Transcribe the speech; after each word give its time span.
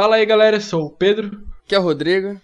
Fala 0.00 0.14
aí 0.14 0.24
galera, 0.24 0.58
eu 0.58 0.60
sou 0.60 0.84
o 0.84 0.90
Pedro. 0.90 1.42
Que 1.66 1.74
é 1.74 1.78
o 1.78 1.82
Rodrigo. 1.82 2.40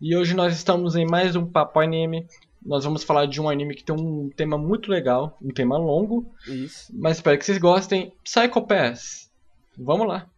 E 0.00 0.16
hoje 0.16 0.34
nós 0.34 0.54
estamos 0.54 0.94
em 0.94 1.04
mais 1.04 1.34
um 1.34 1.44
Papo 1.44 1.80
Anime. 1.80 2.28
Nós 2.64 2.84
vamos 2.84 3.02
falar 3.02 3.26
de 3.26 3.40
um 3.40 3.48
anime 3.48 3.74
que 3.74 3.82
tem 3.82 3.92
um 3.92 4.30
tema 4.36 4.56
muito 4.56 4.88
legal, 4.88 5.36
um 5.42 5.48
tema 5.48 5.76
longo. 5.76 6.32
Isso. 6.46 6.92
Mas 6.94 7.16
espero 7.16 7.36
que 7.36 7.44
vocês 7.44 7.58
gostem. 7.58 8.14
Psycho 8.22 8.64
Pass. 8.64 9.28
Vamos 9.76 10.06
lá. 10.06 10.28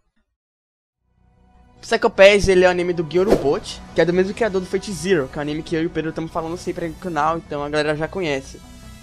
Psycho 1.82 2.08
Pass, 2.08 2.48
ele 2.48 2.64
é 2.64 2.68
o 2.68 2.70
anime 2.70 2.94
do 2.94 3.06
Gyoru 3.06 3.36
Bot, 3.36 3.78
que 3.94 4.00
é 4.00 4.04
do 4.06 4.14
mesmo 4.14 4.32
criador 4.32 4.62
do 4.62 4.66
Fate 4.66 4.90
Zero, 4.90 5.28
que 5.28 5.36
é 5.36 5.40
um 5.40 5.42
anime 5.42 5.62
que 5.62 5.76
eu 5.76 5.82
e 5.82 5.86
o 5.86 5.90
Pedro 5.90 6.08
estamos 6.08 6.32
falando 6.32 6.56
sempre 6.56 6.86
aqui 6.86 6.94
no 6.94 7.00
canal, 7.00 7.36
então 7.36 7.62
a 7.62 7.68
galera 7.68 7.94
já 7.94 8.08
conhece. 8.08 8.58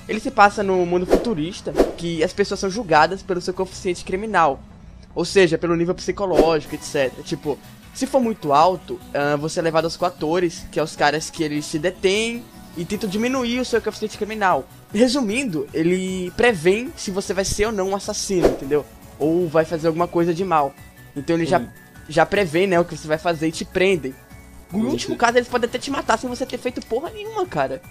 Ele 0.09 0.19
se 0.19 0.31
passa 0.31 0.63
no 0.63 0.83
mundo 0.83 1.05
futurista, 1.05 1.71
que 1.95 2.23
as 2.23 2.33
pessoas 2.33 2.59
são 2.59 2.71
julgadas 2.71 3.21
pelo 3.21 3.39
seu 3.39 3.53
coeficiente 3.53 4.03
criminal. 4.03 4.59
Ou 5.13 5.25
seja, 5.25 5.57
pelo 5.57 5.75
nível 5.75 5.93
psicológico, 5.93 6.75
etc. 6.75 7.11
Tipo, 7.23 7.57
se 7.93 8.07
for 8.07 8.21
muito 8.21 8.53
alto, 8.53 8.93
uh, 8.93 9.37
você 9.37 9.59
é 9.59 9.63
levado 9.63 9.85
aos 9.85 9.97
coatores, 9.97 10.65
que 10.71 10.79
é 10.79 10.83
os 10.83 10.95
caras 10.95 11.29
que 11.29 11.43
eles 11.43 11.65
se 11.65 11.77
detêm 11.77 12.43
e 12.77 12.85
tentam 12.85 13.09
diminuir 13.09 13.59
o 13.59 13.65
seu 13.65 13.81
coeficiente 13.81 14.17
criminal. 14.17 14.67
Resumindo, 14.93 15.67
ele 15.73 16.31
prevê 16.37 16.87
se 16.95 17.11
você 17.11 17.33
vai 17.33 17.43
ser 17.43 17.65
ou 17.65 17.71
não 17.71 17.89
um 17.89 17.95
assassino, 17.95 18.47
entendeu? 18.47 18.85
Ou 19.19 19.47
vai 19.47 19.65
fazer 19.65 19.87
alguma 19.87 20.07
coisa 20.07 20.33
de 20.33 20.45
mal. 20.45 20.73
Então 21.15 21.35
ele 21.35 21.45
já, 21.45 21.61
já 22.07 22.25
prevê, 22.25 22.65
né, 22.65 22.79
o 22.79 22.85
que 22.85 22.95
você 22.97 23.07
vai 23.07 23.17
fazer 23.17 23.49
e 23.49 23.51
te 23.51 23.65
prendem. 23.65 24.15
No 24.71 24.89
último 24.89 25.17
caso, 25.17 25.37
eles 25.37 25.49
podem 25.49 25.67
até 25.67 25.77
te 25.77 25.91
matar 25.91 26.17
sem 26.17 26.29
você 26.29 26.45
ter 26.45 26.57
feito 26.57 26.79
porra 26.85 27.09
nenhuma, 27.09 27.45
cara. 27.45 27.81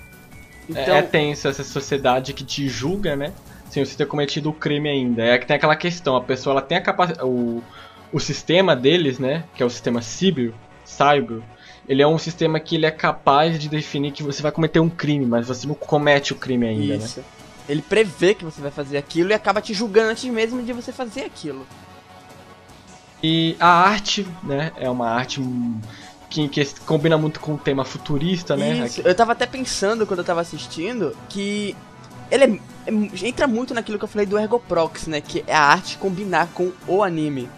Então... 0.66 0.94
É, 0.94 0.98
é 0.98 1.02
tenso 1.02 1.46
essa 1.46 1.62
sociedade 1.62 2.32
que 2.32 2.42
te 2.42 2.68
julga, 2.68 3.14
né? 3.14 3.32
Sem 3.70 3.84
você 3.84 3.96
ter 3.96 4.06
cometido 4.06 4.50
o 4.50 4.52
crime 4.52 4.88
ainda. 4.88 5.24
É 5.24 5.38
que 5.38 5.46
tem 5.46 5.56
aquela 5.56 5.76
questão, 5.76 6.16
a 6.16 6.20
pessoa 6.20 6.54
ela 6.54 6.62
tem 6.62 6.76
a 6.76 6.82
capacidade. 6.82 7.26
O, 7.26 7.62
o 8.12 8.20
sistema 8.20 8.76
deles, 8.76 9.18
né? 9.18 9.44
Que 9.54 9.62
é 9.62 9.66
o 9.66 9.70
sistema 9.70 10.02
Cybio, 10.02 10.54
Cybio, 10.84 11.42
ele 11.88 12.02
é 12.02 12.06
um 12.06 12.18
sistema 12.18 12.60
que 12.60 12.76
ele 12.76 12.86
é 12.86 12.90
capaz 12.90 13.58
de 13.58 13.68
definir 13.68 14.12
que 14.12 14.22
você 14.22 14.42
vai 14.42 14.52
cometer 14.52 14.80
um 14.80 14.88
crime, 14.88 15.26
mas 15.26 15.46
você 15.46 15.66
não 15.66 15.74
comete 15.74 16.32
o 16.32 16.36
crime 16.36 16.66
ainda, 16.66 16.98
né? 16.98 17.04
Isso. 17.04 17.20
né? 17.20 17.26
Ele 17.68 17.82
prevê 17.82 18.34
que 18.34 18.44
você 18.44 18.60
vai 18.60 18.70
fazer 18.70 18.98
aquilo 18.98 19.30
e 19.30 19.32
acaba 19.32 19.60
te 19.60 19.72
julgando 19.72 20.10
antes 20.10 20.24
mesmo 20.24 20.62
de 20.62 20.72
você 20.72 20.92
fazer 20.92 21.22
aquilo. 21.22 21.66
E 23.22 23.56
a 23.60 23.68
arte, 23.68 24.26
né, 24.42 24.72
é 24.76 24.88
uma 24.88 25.08
arte 25.08 25.40
que, 26.28 26.48
que 26.48 26.64
combina 26.80 27.18
muito 27.18 27.38
com 27.38 27.54
o 27.54 27.58
tema 27.58 27.84
futurista, 27.84 28.56
né? 28.56 28.86
Isso. 28.86 29.02
Eu 29.02 29.14
tava 29.14 29.32
até 29.32 29.46
pensando 29.46 30.06
quando 30.06 30.20
eu 30.20 30.24
tava 30.24 30.40
assistindo 30.40 31.16
que 31.28 31.76
ele 32.30 32.44
é, 32.44 32.90
é, 32.90 33.26
entra 33.26 33.46
muito 33.46 33.74
naquilo 33.74 33.98
que 33.98 34.04
eu 34.04 34.08
falei 34.08 34.26
do 34.26 34.38
Ergoprox, 34.38 35.06
né? 35.06 35.20
Que 35.20 35.44
é 35.46 35.54
a 35.54 35.62
arte 35.62 35.98
combinar 35.98 36.48
com 36.54 36.72
o 36.86 37.02
anime. 37.02 37.48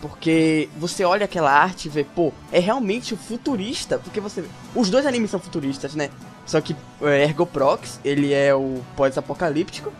Porque 0.00 0.68
você 0.76 1.04
olha 1.04 1.24
aquela 1.24 1.50
arte 1.50 1.86
e 1.86 1.88
vê, 1.88 2.04
pô, 2.04 2.32
é 2.52 2.58
realmente 2.58 3.16
futurista. 3.16 3.98
Porque 3.98 4.20
você. 4.20 4.44
Os 4.74 4.90
dois 4.90 5.06
animes 5.06 5.30
são 5.30 5.40
futuristas, 5.40 5.94
né? 5.94 6.10
Só 6.46 6.60
que 6.60 6.76
é, 7.02 7.24
Ergoprox, 7.24 8.00
ele 8.04 8.32
é 8.32 8.54
o 8.54 8.82
pós-apocalíptico. 8.96 9.92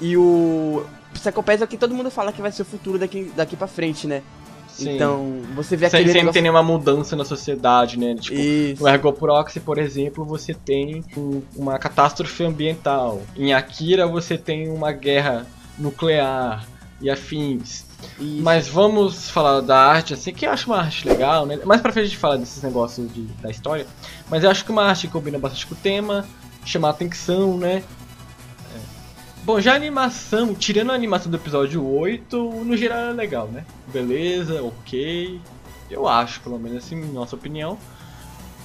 E 0.00 0.16
o 0.16 0.84
Psychopath 1.14 1.60
é 1.60 1.64
o 1.64 1.68
que 1.68 1.78
todo 1.78 1.94
mundo 1.94 2.10
fala 2.10 2.32
que 2.32 2.42
vai 2.42 2.52
ser 2.52 2.62
o 2.62 2.66
futuro 2.66 2.98
daqui, 2.98 3.32
daqui 3.36 3.56
pra 3.56 3.66
frente, 3.66 4.06
né? 4.06 4.22
Sim. 4.76 4.94
Então, 4.94 5.40
você 5.54 5.76
vê 5.76 5.86
aquele 5.86 6.04
Sem, 6.04 6.14
negócio... 6.14 6.32
tem 6.34 6.42
nenhuma 6.42 6.62
mudança 6.62 7.16
na 7.16 7.24
sociedade, 7.24 7.98
né? 7.98 8.14
Tipo, 8.14 8.38
Isso. 8.38 8.82
no 8.82 8.88
Ergoproxy, 8.88 9.60
por 9.60 9.78
exemplo, 9.78 10.24
você 10.24 10.52
tem 10.52 11.02
uma 11.56 11.78
catástrofe 11.78 12.44
ambiental. 12.44 13.22
Em 13.34 13.54
Akira, 13.54 14.06
você 14.06 14.36
tem 14.36 14.68
uma 14.68 14.92
guerra 14.92 15.46
nuclear 15.78 16.66
e 17.00 17.08
afins. 17.08 17.86
Isso. 18.20 18.42
Mas 18.42 18.68
vamos 18.68 19.30
falar 19.30 19.60
da 19.60 19.78
arte, 19.78 20.12
assim, 20.12 20.32
que 20.32 20.46
eu 20.46 20.50
acho 20.50 20.66
uma 20.66 20.78
arte 20.78 21.08
legal, 21.08 21.46
né? 21.46 21.58
Mais 21.64 21.80
pra 21.80 21.90
frente 21.90 22.04
a 22.04 22.08
gente 22.08 22.18
fala 22.18 22.36
desses 22.36 22.62
negócios 22.62 23.12
de, 23.12 23.22
da 23.40 23.50
história. 23.50 23.86
Mas 24.28 24.44
eu 24.44 24.50
acho 24.50 24.64
que 24.64 24.70
uma 24.70 24.84
arte 24.84 25.06
que 25.06 25.12
combina 25.12 25.38
bastante 25.38 25.66
com 25.66 25.74
o 25.74 25.78
tema, 25.78 26.26
chama 26.64 26.88
a 26.88 26.90
atenção, 26.90 27.56
né? 27.56 27.82
Bom, 29.46 29.60
já 29.60 29.74
a 29.74 29.76
animação, 29.76 30.52
tirando 30.56 30.90
a 30.90 30.94
animação 30.96 31.30
do 31.30 31.36
episódio 31.36 31.88
8, 31.88 32.64
no 32.64 32.76
geral 32.76 32.98
é 32.98 33.12
legal, 33.12 33.46
né? 33.46 33.64
Beleza, 33.86 34.60
ok. 34.60 35.40
Eu 35.88 36.08
acho, 36.08 36.40
pelo 36.40 36.58
menos 36.58 36.84
assim, 36.84 36.96
nossa 37.12 37.36
opinião. 37.36 37.78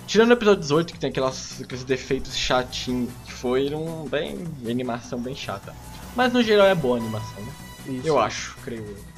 Tirando 0.07 0.31
o 0.31 0.33
episódio 0.33 0.61
18, 0.61 0.93
que 0.93 0.99
tem 0.99 1.11
aquelas, 1.11 1.61
aqueles 1.61 1.83
defeitos 1.83 2.35
chatinhos, 2.35 3.11
que 3.23 3.31
foram 3.31 4.07
bem. 4.09 4.39
animação 4.67 5.21
bem 5.21 5.35
chata. 5.35 5.71
Mas 6.15 6.33
no 6.33 6.41
geral 6.41 6.65
é 6.65 6.73
boa 6.73 6.97
a 6.97 6.99
animação, 6.99 7.43
né? 7.43 7.53
Isso. 7.85 8.07
Eu 8.07 8.17
acho, 8.17 8.57
creio 8.63 8.81
eu. 8.81 9.10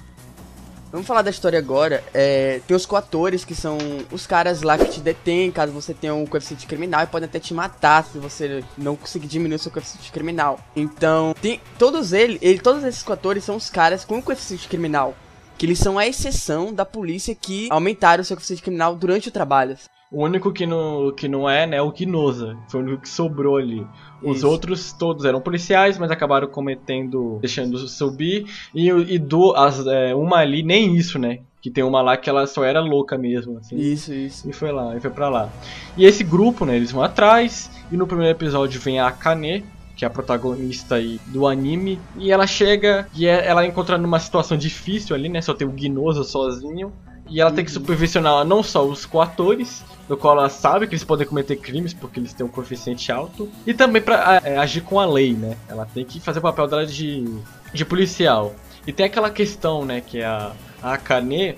Vamos 0.93 1.07
falar 1.07 1.23
da 1.23 1.31
história 1.31 1.57
agora. 1.57 2.03
É, 2.13 2.61
tem 2.67 2.77
os 2.77 2.85
coatores, 2.85 3.43
que 3.43 3.55
são 3.55 3.79
os 4.11 4.27
caras 4.27 4.61
lá 4.61 4.77
que 4.77 4.85
te 4.85 4.99
detêm 4.99 5.51
caso 5.51 5.73
você 5.73 5.91
tenha 5.91 6.13
um 6.13 6.23
coeficiente 6.23 6.67
criminal 6.67 7.01
e 7.01 7.07
podem 7.07 7.27
até 7.27 7.39
te 7.39 7.51
matar 7.51 8.05
se 8.05 8.19
você 8.19 8.63
não 8.77 8.95
conseguir 8.95 9.25
diminuir 9.25 9.55
o 9.55 9.59
seu 9.59 9.71
coeficiente 9.71 10.11
criminal. 10.11 10.59
Então, 10.75 11.33
tem 11.41 11.59
todos 11.79 12.13
eles, 12.13 12.37
ele, 12.43 12.59
todos 12.59 12.83
esses 12.83 13.01
coatores 13.01 13.43
são 13.43 13.55
os 13.55 13.71
caras 13.71 14.05
com 14.05 14.21
coeficiente 14.21 14.67
criminal. 14.67 15.15
Que 15.57 15.65
eles 15.65 15.79
são 15.79 15.97
a 15.97 16.05
exceção 16.05 16.71
da 16.71 16.85
polícia 16.85 17.33
que 17.33 17.67
aumentaram 17.71 18.21
o 18.21 18.25
seu 18.25 18.37
coeficiente 18.37 18.61
criminal 18.61 18.95
durante 18.95 19.29
o 19.29 19.31
trabalho. 19.31 19.75
O 20.13 20.24
único 20.24 20.53
que 20.53 20.68
não, 20.68 21.12
que 21.12 21.28
não 21.28 21.50
é, 21.50 21.66
né, 21.66 21.78
é 21.78 21.81
o 21.81 21.91
Kinosa. 21.91 22.56
Foi 22.69 22.79
o 22.79 22.84
único 22.84 23.01
que 23.01 23.09
sobrou 23.09 23.57
ali. 23.57 23.85
Os 24.22 24.38
Isso. 24.38 24.47
outros 24.47 24.94
todos 24.94 25.25
eram 25.25 25.41
policiais, 25.41 25.97
mas 25.97 26.12
acabaram 26.12 26.47
cometendo, 26.47 27.40
deixando 27.41 27.79
subir. 27.88 28.46
E, 28.75 28.90
e 28.90 29.18
do, 29.18 29.56
as, 29.56 29.85
é, 29.88 30.13
uma 30.13 30.38
ali, 30.38 30.62
nem 30.62 30.96
isso, 30.96 31.18
né? 31.18 31.40
Que 31.59 31.72
tem 31.72 31.84
uma 31.84 32.01
lá 32.01 32.16
que 32.16 32.29
ela 32.29 32.46
só 32.46 32.63
era 32.63 32.79
louca 32.79 33.18
mesmo, 33.18 33.57
assim. 33.57 33.75
Isso, 33.75 34.13
isso. 34.13 34.47
E 34.47 34.53
foi 34.53 34.72
lá, 34.72 34.96
e 34.96 35.00
foi 35.00 35.09
pra 35.09 35.29
lá. 35.29 35.50
E 35.97 36.06
esse 36.06 36.24
grupo, 36.24 36.63
né, 36.63 36.75
eles 36.75 36.91
vão 36.91 37.01
atrás. 37.01 37.72
E 37.91 37.97
no 37.97 38.06
primeiro 38.06 38.38
episódio 38.38 38.80
vem 38.80 39.00
a 39.00 39.07
Akane, 39.07 39.66
que 39.95 40.06
é 40.06 40.07
a 40.07 40.12
protagonista 40.12 40.95
aí 40.95 41.19
do 41.28 41.47
anime, 41.47 42.00
e 42.18 42.31
ela 42.31 42.45
chega 42.45 43.07
e 43.16 43.25
é, 43.25 43.47
ela 43.47 43.66
encontra 43.66 43.97
numa 43.97 44.19
situação 44.19 44.57
difícil 44.57 45.16
ali, 45.16 45.28
né? 45.28 45.41
Só 45.41 45.53
tem 45.53 45.68
o 45.68 45.78
Ginoso 45.78 46.24
sozinho. 46.24 46.94
E 47.29 47.39
ela 47.39 47.51
tem 47.51 47.63
que 47.63 47.72
supervisionar 47.72 48.45
não 48.45 48.61
só 48.61 48.85
os 48.85 49.06
coatores, 49.06 49.84
do 50.07 50.17
qual 50.17 50.38
ela 50.38 50.50
sabe 50.50 50.88
que 50.88 50.94
eles 50.94 51.03
podem 51.03 51.25
cometer 51.25 51.56
crimes 51.56 51.94
porque 51.94 52.19
eles 52.19 52.34
têm 52.34 52.45
um 52.45 52.50
coeficiente 52.50 53.11
alto, 53.11 53.50
e 53.66 53.73
também 53.73 54.01
para 54.01 54.41
é, 54.44 54.57
agir 54.57 54.81
com 54.81 55.00
a 55.00 55.06
lei, 55.06 55.33
né? 55.33 55.57
Ela 55.67 55.85
tem 55.85 56.03
que 56.03 56.19
fazer 56.19 56.39
o 56.39 56.41
papel 56.41 56.67
dela 56.67 56.85
de, 56.85 57.25
de 57.73 57.85
policial. 57.85 58.53
E 58.85 58.91
tem 58.91 59.06
aquela 59.06 59.29
questão, 59.29 59.85
né, 59.85 60.01
que 60.01 60.22
a, 60.22 60.51
a 60.81 60.94
Akane, 60.94 61.56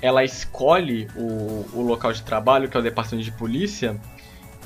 ela 0.00 0.22
escolhe 0.22 1.08
o, 1.16 1.66
o 1.72 1.82
local 1.82 2.12
de 2.12 2.22
trabalho, 2.22 2.68
que 2.68 2.76
é 2.76 2.80
o 2.80 2.82
departamento 2.82 3.24
de 3.24 3.36
polícia, 3.36 4.00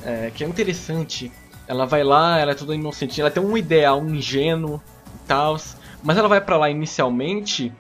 é, 0.05 0.31
que 0.35 0.45
é 0.45 0.47
interessante. 0.47 1.33
Ela 1.67 1.87
vai 1.87 2.05
lá, 2.05 2.39
ela 2.39 2.53
é 2.53 2.55
toda 2.55 2.75
inocente, 2.75 3.21
ela 3.21 3.31
tem 3.31 3.43
um 3.43 3.57
ideal 3.57 4.01
um 4.01 4.15
ingênuo 4.15 4.83
e 5.15 5.27
tal, 5.27 5.57
mas 6.03 6.19
ela 6.19 6.29
vai 6.29 6.41
para 6.41 6.59
lá 6.59 6.69
inicialmente 6.69 7.73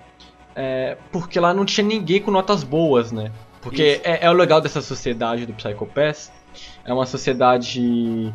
é, 0.54 0.96
porque 1.10 1.38
lá 1.40 1.52
não 1.54 1.64
tinha 1.64 1.86
ninguém 1.86 2.20
com 2.20 2.30
notas 2.30 2.62
boas, 2.62 3.12
né? 3.12 3.30
Porque 3.60 4.00
é, 4.02 4.26
é, 4.26 4.30
o 4.30 4.32
legal 4.32 4.60
dessa 4.60 4.82
sociedade 4.82 5.46
do 5.46 5.52
Psycho 5.52 5.86
Pass. 5.86 6.32
É 6.84 6.92
uma 6.92 7.06
sociedade 7.06 8.32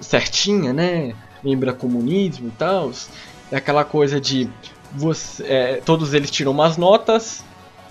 certinha, 0.00 0.72
né? 0.72 1.14
Lembra 1.44 1.72
comunismo 1.72 2.48
e 2.48 2.52
tal. 2.52 2.90
É 3.50 3.56
aquela 3.56 3.84
coisa 3.84 4.20
de 4.20 4.48
você, 4.92 5.44
é, 5.44 5.74
todos 5.84 6.14
eles 6.14 6.30
tiram 6.30 6.52
umas 6.52 6.76
notas. 6.76 7.44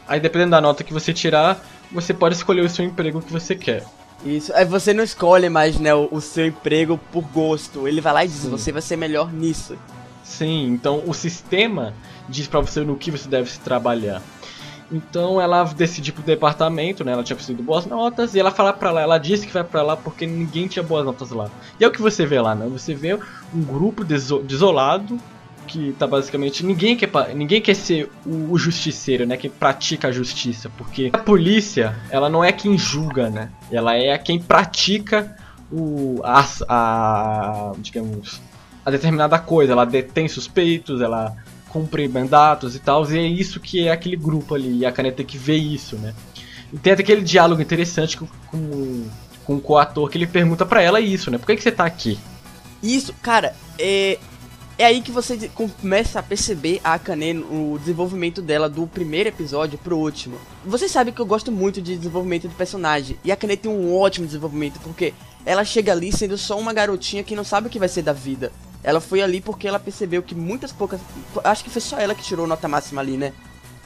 Aí 0.07 0.19
dependendo 0.19 0.51
da 0.51 0.61
nota 0.61 0.83
que 0.83 0.91
você 0.91 1.13
tirar, 1.13 1.63
você 1.91 2.13
pode 2.13 2.35
escolher 2.35 2.61
o 2.61 2.69
seu 2.69 2.83
emprego 2.83 3.21
que 3.21 3.31
você 3.31 3.55
quer. 3.55 3.85
Isso, 4.25 4.53
aí 4.53 4.65
você 4.65 4.93
não 4.93 5.03
escolhe 5.03 5.49
mais, 5.49 5.79
né, 5.79 5.93
o, 5.95 6.07
o 6.11 6.21
seu 6.21 6.45
emprego 6.45 6.99
por 7.11 7.23
gosto. 7.23 7.87
Ele 7.87 8.01
vai 8.01 8.13
lá 8.13 8.25
e 8.25 8.27
diz, 8.27 8.37
Sim. 8.37 8.49
você 8.49 8.71
vai 8.71 8.81
ser 8.81 8.95
melhor 8.95 9.31
nisso. 9.31 9.77
Sim, 10.23 10.67
então 10.67 11.03
o 11.05 11.13
sistema 11.13 11.93
diz 12.31 12.47
para 12.47 12.61
você 12.61 12.81
no 12.81 12.95
que 12.95 13.11
você 13.11 13.29
deve 13.29 13.49
se 13.49 13.59
trabalhar. 13.59 14.21
Então 14.91 15.39
ela 15.39 15.63
decide 15.63 16.11
pro 16.11 16.21
departamento, 16.21 17.03
né? 17.03 17.13
Ela 17.13 17.23
tinha 17.23 17.37
conseguido 17.37 17.63
boas 17.63 17.85
notas 17.85 18.35
e 18.35 18.39
ela 18.39 18.51
fala 18.51 18.73
para 18.73 18.91
lá, 18.91 19.01
ela 19.01 19.17
disse 19.17 19.47
que 19.47 19.53
vai 19.53 19.63
para 19.63 19.81
lá 19.81 19.95
porque 19.95 20.27
ninguém 20.27 20.67
tinha 20.67 20.83
boas 20.83 21.05
notas 21.05 21.31
lá. 21.31 21.49
E 21.79 21.83
é 21.83 21.87
o 21.87 21.91
que 21.91 22.01
você 22.01 22.25
vê 22.25 22.41
lá, 22.41 22.53
né? 22.53 22.67
Você 22.71 22.93
vê 22.93 23.17
um 23.53 23.63
grupo 23.63 24.03
desolado 24.03 25.17
que 25.67 25.93
tá 25.93 26.05
basicamente 26.05 26.65
ninguém 26.65 26.97
quer 26.97 27.09
ninguém 27.33 27.61
quer 27.61 27.75
ser 27.75 28.11
o, 28.25 28.57
justiceiro, 28.57 29.25
né? 29.25 29.37
Que 29.37 29.47
pratica 29.47 30.09
a 30.09 30.11
justiça, 30.11 30.69
porque 30.77 31.09
a 31.13 31.17
polícia 31.19 31.95
ela 32.09 32.29
não 32.29 32.43
é 32.43 32.51
quem 32.51 32.77
julga, 32.77 33.29
né? 33.29 33.49
Ela 33.71 33.95
é 33.95 34.17
quem 34.17 34.39
pratica 34.39 35.33
o 35.71 36.19
a, 36.23 36.45
a 36.67 37.71
digamos 37.77 38.41
a 38.85 38.91
determinada 38.91 39.39
coisa. 39.39 39.71
Ela 39.71 39.85
detém 39.85 40.27
suspeitos, 40.27 40.99
ela 40.99 41.33
cumpre 41.71 42.07
mandatos 42.07 42.75
e 42.75 42.79
tal, 42.79 43.09
e 43.09 43.17
é 43.17 43.21
isso 43.21 43.59
que 43.59 43.87
é 43.87 43.91
aquele 43.91 44.17
grupo 44.17 44.53
ali, 44.53 44.79
e 44.79 44.85
a 44.85 44.91
caneta 44.91 45.17
tem 45.17 45.25
que 45.25 45.37
ver 45.37 45.55
isso, 45.55 45.95
né? 45.95 46.13
E 46.73 46.77
tem 46.77 46.93
até 46.93 47.01
aquele 47.01 47.21
diálogo 47.21 47.61
interessante 47.61 48.17
com, 48.17 48.27
com, 48.47 49.05
com 49.45 49.55
o 49.55 49.61
co-ator 49.61 50.09
que 50.09 50.17
ele 50.17 50.27
pergunta 50.27 50.65
para 50.65 50.81
ela 50.81 50.99
isso, 50.99 51.31
né? 51.31 51.37
Por 51.37 51.47
que, 51.47 51.55
que 51.55 51.63
você 51.63 51.71
tá 51.71 51.85
aqui? 51.85 52.19
Isso, 52.83 53.13
cara, 53.21 53.55
é, 53.79 54.17
é 54.77 54.85
aí 54.85 55.01
que 55.01 55.11
você 55.11 55.49
começa 55.49 56.19
a 56.19 56.23
perceber 56.23 56.81
a 56.83 56.93
Akane, 56.93 57.37
o 57.37 57.77
desenvolvimento 57.79 58.41
dela 58.41 58.69
do 58.69 58.85
primeiro 58.85 59.29
episódio 59.29 59.77
pro 59.77 59.97
último. 59.97 60.37
Você 60.65 60.89
sabe 60.89 61.11
que 61.11 61.21
eu 61.21 61.25
gosto 61.25 61.51
muito 61.51 61.81
de 61.81 61.95
desenvolvimento 61.95 62.47
de 62.49 62.55
personagem, 62.55 63.17
e 63.23 63.31
a 63.31 63.33
Akane 63.33 63.55
tem 63.55 63.71
um 63.71 63.95
ótimo 63.95 64.25
desenvolvimento, 64.25 64.79
porque 64.81 65.13
ela 65.45 65.63
chega 65.63 65.91
ali 65.91 66.11
sendo 66.11 66.37
só 66.37 66.59
uma 66.59 66.73
garotinha 66.73 67.23
que 67.23 67.35
não 67.35 67.43
sabe 67.43 67.67
o 67.67 67.69
que 67.69 67.79
vai 67.79 67.89
ser 67.89 68.01
da 68.01 68.13
vida. 68.13 68.51
Ela 68.83 68.99
foi 68.99 69.21
ali 69.21 69.41
porque 69.41 69.67
ela 69.67 69.79
percebeu 69.79 70.23
que 70.23 70.33
muitas 70.33 70.71
poucas. 70.71 70.99
Acho 71.43 71.63
que 71.63 71.69
foi 71.69 71.81
só 71.81 71.99
ela 71.99 72.15
que 72.15 72.23
tirou 72.23 72.47
nota 72.47 72.67
máxima 72.67 73.01
ali, 73.01 73.17
né? 73.17 73.33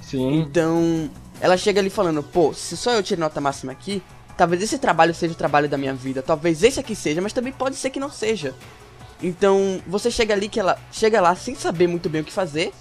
Sim. 0.01 0.39
Então, 0.39 1.09
ela 1.41 1.57
chega 1.57 1.81
ali 1.81 1.89
falando: 1.89 2.23
pô, 2.23 2.53
se 2.53 2.77
só 2.77 2.91
eu 2.91 3.03
tirei 3.03 3.19
nota 3.19 3.41
máxima 3.41 3.71
aqui, 3.71 4.01
talvez 4.37 4.61
esse 4.61 4.77
trabalho 4.77 5.13
seja 5.13 5.33
o 5.33 5.37
trabalho 5.37 5.67
da 5.67 5.77
minha 5.77 5.93
vida. 5.93 6.21
Talvez 6.21 6.63
esse 6.63 6.79
aqui 6.79 6.95
seja, 6.95 7.21
mas 7.21 7.33
também 7.33 7.51
pode 7.51 7.75
ser 7.75 7.89
que 7.89 7.99
não 7.99 8.09
seja. 8.09 8.53
Então, 9.21 9.81
você 9.87 10.09
chega 10.09 10.33
ali 10.33 10.47
que 10.47 10.59
ela 10.59 10.77
chega 10.91 11.21
lá 11.21 11.35
sem 11.35 11.55
saber 11.55 11.87
muito 11.87 12.09
bem 12.09 12.21
o 12.21 12.25
que 12.25 12.31
fazer. 12.31 12.73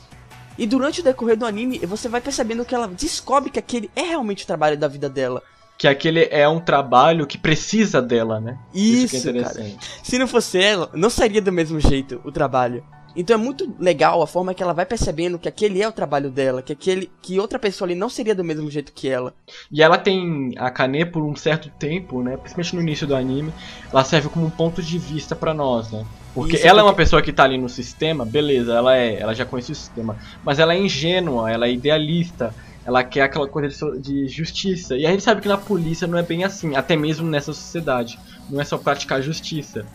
E 0.56 0.66
durante 0.66 1.00
o 1.00 1.02
decorrer 1.04 1.36
do 1.36 1.46
anime, 1.46 1.78
você 1.80 2.08
vai 2.08 2.20
percebendo 2.20 2.64
que 2.64 2.74
ela 2.74 2.86
descobre 2.86 3.50
que 3.50 3.58
aquele 3.58 3.90
é 3.96 4.02
realmente 4.02 4.44
o 4.44 4.46
trabalho 4.46 4.78
da 4.78 4.86
vida 4.86 5.08
dela 5.08 5.42
que 5.84 5.88
aquele 5.88 6.28
é 6.30 6.48
um 6.48 6.60
trabalho 6.60 7.26
que 7.26 7.36
precisa 7.36 8.00
dela, 8.00 8.40
né? 8.40 8.56
Isso, 8.72 9.16
Isso 9.16 9.28
é 9.28 9.42
cara. 9.42 9.66
Se 10.02 10.18
não 10.18 10.26
fosse 10.26 10.58
ela, 10.58 10.90
não 10.94 11.10
seria 11.10 11.42
do 11.42 11.52
mesmo 11.52 11.78
jeito 11.78 12.22
o 12.24 12.32
trabalho. 12.32 12.82
Então 13.14 13.34
é 13.34 13.36
muito 13.38 13.72
legal 13.78 14.22
a 14.22 14.26
forma 14.26 14.54
que 14.54 14.62
ela 14.62 14.72
vai 14.72 14.86
percebendo 14.86 15.38
que 15.38 15.46
aquele 15.46 15.82
é 15.82 15.86
o 15.86 15.92
trabalho 15.92 16.30
dela, 16.30 16.62
que 16.62 16.72
aquele 16.72 17.10
que 17.20 17.38
outra 17.38 17.58
pessoa 17.58 17.86
ali 17.86 17.94
não 17.94 18.08
seria 18.08 18.34
do 18.34 18.42
mesmo 18.42 18.68
jeito 18.70 18.92
que 18.92 19.08
ela. 19.08 19.34
E 19.70 19.82
ela 19.82 19.98
tem 19.98 20.54
a 20.56 20.70
Kane 20.70 21.04
por 21.04 21.22
um 21.22 21.36
certo 21.36 21.68
tempo, 21.78 22.22
né, 22.22 22.36
principalmente 22.38 22.74
no 22.74 22.82
início 22.82 23.06
do 23.06 23.14
anime, 23.14 23.52
ela 23.92 24.02
serve 24.02 24.30
como 24.30 24.46
um 24.46 24.50
ponto 24.50 24.82
de 24.82 24.98
vista 24.98 25.36
para 25.36 25.52
nós, 25.52 25.92
né? 25.92 26.04
Porque 26.34 26.56
Isso 26.56 26.66
ela 26.66 26.80
é 26.80 26.82
porque... 26.82 26.88
é 26.88 26.90
uma 26.90 26.96
pessoa 26.96 27.22
que 27.22 27.32
tá 27.32 27.44
ali 27.44 27.58
no 27.58 27.68
sistema, 27.68 28.24
beleza, 28.24 28.72
ela 28.72 28.96
é, 28.96 29.20
ela 29.20 29.34
já 29.34 29.44
conhece 29.44 29.70
o 29.70 29.76
sistema, 29.76 30.16
mas 30.42 30.58
ela 30.58 30.74
é 30.74 30.78
ingênua, 30.78 31.52
ela 31.52 31.66
é 31.66 31.72
idealista, 31.72 32.52
ela 32.86 33.02
quer 33.02 33.22
aquela 33.22 33.48
coisa 33.48 33.92
de, 33.98 34.00
de, 34.00 34.28
justiça. 34.28 34.96
E 34.96 35.06
a 35.06 35.10
gente 35.10 35.22
sabe 35.22 35.40
que 35.40 35.48
na 35.48 35.56
polícia 35.56 36.06
não 36.06 36.18
é 36.18 36.22
bem 36.22 36.44
assim, 36.44 36.76
até 36.76 36.96
mesmo 36.96 37.26
nessa 37.28 37.52
sociedade. 37.52 38.18
Não 38.50 38.60
é 38.60 38.64
só 38.64 38.76
praticar 38.76 39.22
justiça. 39.22 39.86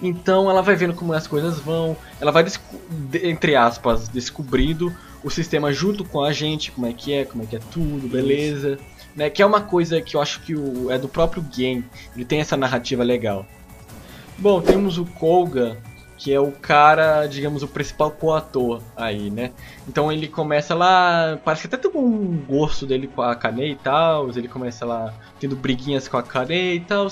Então 0.00 0.50
ela 0.50 0.62
vai 0.62 0.74
vendo 0.74 0.94
como 0.94 1.12
as 1.12 1.26
coisas 1.26 1.58
vão, 1.60 1.96
ela 2.20 2.32
vai, 2.32 2.44
entre 3.22 3.54
aspas, 3.54 4.08
descobrindo 4.08 4.94
o 5.22 5.30
sistema 5.30 5.72
junto 5.72 6.04
com 6.04 6.22
a 6.22 6.32
gente, 6.32 6.70
como 6.70 6.86
é 6.86 6.92
que 6.92 7.12
é, 7.12 7.24
como 7.24 7.42
é 7.42 7.46
que 7.46 7.56
é 7.56 7.60
tudo, 7.70 8.08
beleza. 8.08 8.78
Né, 9.14 9.28
que 9.28 9.42
é 9.42 9.46
uma 9.46 9.60
coisa 9.60 10.00
que 10.00 10.16
eu 10.16 10.20
acho 10.20 10.40
que 10.42 10.54
o, 10.54 10.92
é 10.92 10.98
do 10.98 11.08
próprio 11.08 11.42
game, 11.42 11.84
ele 12.14 12.24
tem 12.24 12.40
essa 12.40 12.56
narrativa 12.56 13.02
legal. 13.02 13.44
Bom, 14.38 14.60
temos 14.60 14.96
o 14.96 15.04
Kolga, 15.04 15.76
que 16.18 16.32
é 16.32 16.40
o 16.40 16.50
cara, 16.50 17.26
digamos, 17.26 17.62
o 17.62 17.68
principal 17.68 18.10
coator 18.10 18.82
aí, 18.96 19.30
né? 19.30 19.52
Então 19.86 20.10
ele 20.10 20.26
começa 20.26 20.74
lá, 20.74 21.38
parece 21.44 21.68
que 21.68 21.74
até 21.74 21.88
tem 21.88 21.98
um 21.98 22.36
gosto 22.46 22.84
dele 22.84 23.06
com 23.06 23.22
a 23.22 23.34
Kane 23.36 23.70
e 23.70 23.76
tal, 23.76 24.28
ele 24.30 24.48
começa 24.48 24.84
lá 24.84 25.14
tendo 25.38 25.54
briguinhas 25.54 26.08
com 26.08 26.16
a 26.16 26.22
Kane 26.22 26.74
e 26.74 26.80
tal. 26.80 27.06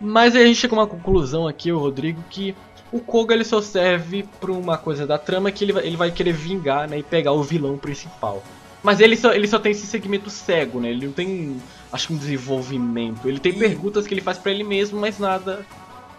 Mas 0.00 0.34
aí 0.34 0.42
a 0.42 0.46
gente 0.46 0.58
chega 0.58 0.74
a 0.74 0.78
uma 0.80 0.86
conclusão 0.86 1.46
aqui, 1.46 1.70
o 1.70 1.78
Rodrigo, 1.78 2.22
que 2.28 2.56
o 2.90 3.00
Koga 3.00 3.34
ele 3.34 3.44
só 3.44 3.62
serve 3.62 4.24
para 4.40 4.50
uma 4.50 4.76
coisa 4.76 5.06
da 5.06 5.16
trama 5.16 5.52
que 5.52 5.64
ele 5.64 5.72
vai, 5.72 5.86
ele 5.86 5.96
vai 5.96 6.10
querer 6.10 6.32
vingar, 6.32 6.88
né, 6.88 6.98
e 6.98 7.02
pegar 7.02 7.32
o 7.32 7.42
vilão 7.42 7.78
principal. 7.78 8.42
Mas 8.82 9.00
ele 9.00 9.16
só, 9.16 9.32
ele 9.32 9.46
só 9.46 9.58
tem 9.58 9.72
esse 9.72 9.86
segmento 9.86 10.30
cego, 10.30 10.80
né? 10.80 10.90
Ele 10.90 11.06
não 11.06 11.12
tem, 11.12 11.60
acho 11.92 12.08
que 12.08 12.14
um 12.14 12.16
desenvolvimento. 12.16 13.28
Ele 13.28 13.40
tem 13.40 13.52
perguntas 13.52 14.06
que 14.06 14.14
ele 14.14 14.20
faz 14.20 14.38
para 14.38 14.52
ele 14.52 14.62
mesmo, 14.62 15.00
mas 15.00 15.18
nada 15.18 15.66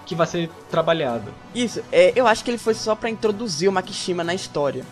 que 0.10 0.16
vai 0.16 0.26
ser 0.26 0.50
trabalhado. 0.72 1.32
Isso, 1.54 1.84
é, 1.92 2.12
eu 2.16 2.26
acho 2.26 2.44
que 2.44 2.50
ele 2.50 2.58
foi 2.58 2.74
só 2.74 2.96
para 2.96 3.12
introduzir 3.12 3.70
o 3.70 3.72
Makishima 3.72 4.24
na 4.24 4.34
história. 4.34 4.84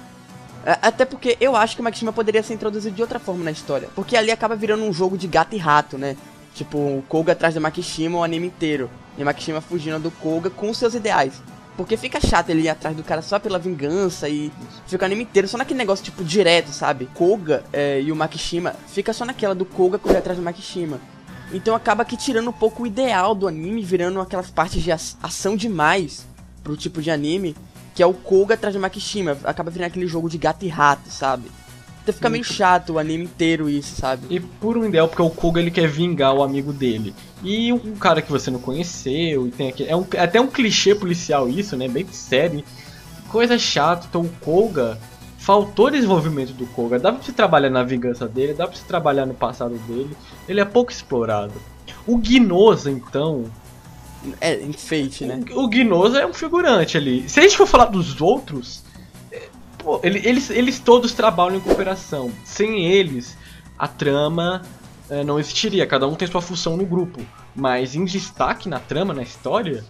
É, 0.63 0.77
até 0.79 1.05
porque 1.05 1.35
eu 1.41 1.55
acho 1.55 1.75
que 1.75 1.81
o 1.81 1.83
Makishima 1.83 2.13
poderia 2.13 2.43
ser 2.43 2.53
introduzido 2.53 2.95
de 2.95 3.01
outra 3.01 3.17
forma 3.17 3.43
na 3.43 3.49
história. 3.49 3.89
Porque 3.95 4.15
ali 4.15 4.29
acaba 4.29 4.55
virando 4.55 4.83
um 4.83 4.93
jogo 4.93 5.17
de 5.17 5.25
gato 5.27 5.55
e 5.55 5.57
rato, 5.57 5.97
né? 5.97 6.15
Tipo, 6.53 6.77
o 6.77 7.03
Koga 7.09 7.31
atrás 7.31 7.55
do 7.55 7.61
Makishima 7.61 8.19
o 8.19 8.23
anime 8.23 8.45
inteiro. 8.45 8.91
E 9.17 9.23
o 9.23 9.25
Makishima 9.25 9.59
fugindo 9.59 9.97
do 9.97 10.11
Koga 10.11 10.51
com 10.51 10.71
seus 10.71 10.93
ideais. 10.93 11.41
Porque 11.75 11.97
fica 11.97 12.21
chato 12.21 12.51
ele 12.51 12.61
ir 12.61 12.69
atrás 12.69 12.95
do 12.95 13.03
cara 13.03 13.23
só 13.23 13.39
pela 13.39 13.57
vingança 13.57 14.29
e 14.29 14.51
fica 14.85 15.03
o 15.03 15.05
anime 15.07 15.23
inteiro 15.23 15.47
só 15.47 15.57
naquele 15.57 15.79
negócio, 15.79 16.05
tipo, 16.05 16.23
direto, 16.23 16.69
sabe? 16.69 17.09
Koga 17.15 17.63
é, 17.73 18.01
e 18.01 18.11
o 18.11 18.15
Makishima 18.15 18.75
fica 18.87 19.13
só 19.13 19.25
naquela 19.25 19.55
do 19.55 19.65
Koga 19.65 19.97
correr 19.97 20.17
atrás 20.17 20.37
do 20.37 20.45
Makishima. 20.45 20.99
Então 21.51 21.75
acaba 21.75 22.03
que 22.03 22.17
tirando 22.17 22.49
um 22.49 22.53
pouco 22.53 22.83
o 22.83 22.87
ideal 22.87 23.33
do 23.33 23.47
anime, 23.47 23.81
virando 23.83 24.19
aquelas 24.19 24.49
partes 24.49 24.81
de 24.81 24.91
ação 24.91 25.55
demais 25.55 26.25
pro 26.63 26.75
tipo 26.75 27.01
de 27.01 27.09
anime, 27.09 27.55
que 27.95 28.03
é 28.03 28.05
o 28.05 28.13
Koga 28.13 28.55
atrás 28.55 28.73
de 28.73 28.79
Makishima. 28.79 29.37
Acaba 29.43 29.71
virando 29.71 29.87
aquele 29.87 30.07
jogo 30.07 30.29
de 30.29 30.37
gato 30.37 30.65
e 30.65 30.67
rato, 30.67 31.09
sabe? 31.09 31.49
Então 32.03 32.13
fica 32.13 32.29
meio 32.29 32.43
chato 32.43 32.93
o 32.93 32.99
anime 32.99 33.25
inteiro 33.25 33.69
isso, 33.69 33.99
sabe? 33.99 34.27
E 34.29 34.39
por 34.39 34.77
um 34.77 34.85
ideal, 34.85 35.07
porque 35.09 35.21
o 35.21 35.29
Koga 35.29 35.59
ele 35.59 35.71
quer 35.71 35.89
vingar 35.89 36.33
o 36.33 36.41
amigo 36.41 36.71
dele. 36.71 37.13
E 37.43 37.73
um 37.73 37.95
cara 37.95 38.21
que 38.21 38.31
você 38.31 38.49
não 38.49 38.59
conheceu, 38.59 39.47
e 39.47 39.51
tem 39.51 39.69
aqui. 39.69 39.85
É, 39.85 39.95
um, 39.95 40.05
é 40.13 40.21
até 40.21 40.39
um 40.39 40.47
clichê 40.47 40.95
policial 40.95 41.49
isso, 41.49 41.75
né? 41.75 41.87
Bem 41.87 42.07
sério. 42.11 42.63
Coisa 43.29 43.59
chata, 43.59 44.07
então 44.09 44.21
o 44.21 44.29
Koga 44.39 44.97
faltou 45.47 45.89
desenvolvimento 45.89 46.51
do 46.51 46.65
Koga. 46.65 46.99
Dá 46.99 47.13
pra 47.13 47.23
você 47.23 47.31
trabalhar 47.31 47.69
na 47.69 47.81
vingança 47.81 48.27
dele, 48.27 48.53
dá 48.53 48.67
pra 48.67 48.75
você 48.75 48.83
trabalhar 48.85 49.25
no 49.25 49.33
passado 49.33 49.77
dele. 49.87 50.13
Ele 50.45 50.59
é 50.59 50.65
pouco 50.65 50.91
explorado. 50.91 51.53
O 52.05 52.17
Gnosa, 52.17 52.91
então. 52.91 53.45
É, 54.41 54.61
enfeite, 54.61 55.23
né? 55.23 55.39
O, 55.51 55.63
o 55.63 55.69
Gnosa 55.69 56.19
é 56.19 56.27
um 56.27 56.33
figurante 56.33 56.97
ali. 56.97 57.29
Se 57.29 57.39
a 57.39 57.43
gente 57.43 57.55
for 57.55 57.65
falar 57.65 57.85
dos 57.85 58.19
outros. 58.19 58.83
É, 59.31 59.47
pô, 59.77 60.01
ele, 60.03 60.19
eles, 60.27 60.49
eles 60.49 60.79
todos 60.79 61.13
trabalham 61.13 61.55
em 61.55 61.61
cooperação. 61.61 62.29
Sem 62.43 62.85
eles, 62.85 63.37
a 63.79 63.87
trama 63.87 64.63
é, 65.09 65.23
não 65.23 65.39
existiria. 65.39 65.87
Cada 65.87 66.09
um 66.09 66.15
tem 66.15 66.27
sua 66.27 66.41
função 66.41 66.75
no 66.75 66.85
grupo. 66.85 67.21
Mas 67.55 67.95
em 67.95 68.03
destaque 68.03 68.67
na 68.67 68.79
trama, 68.79 69.13
na 69.13 69.23
história. 69.23 69.85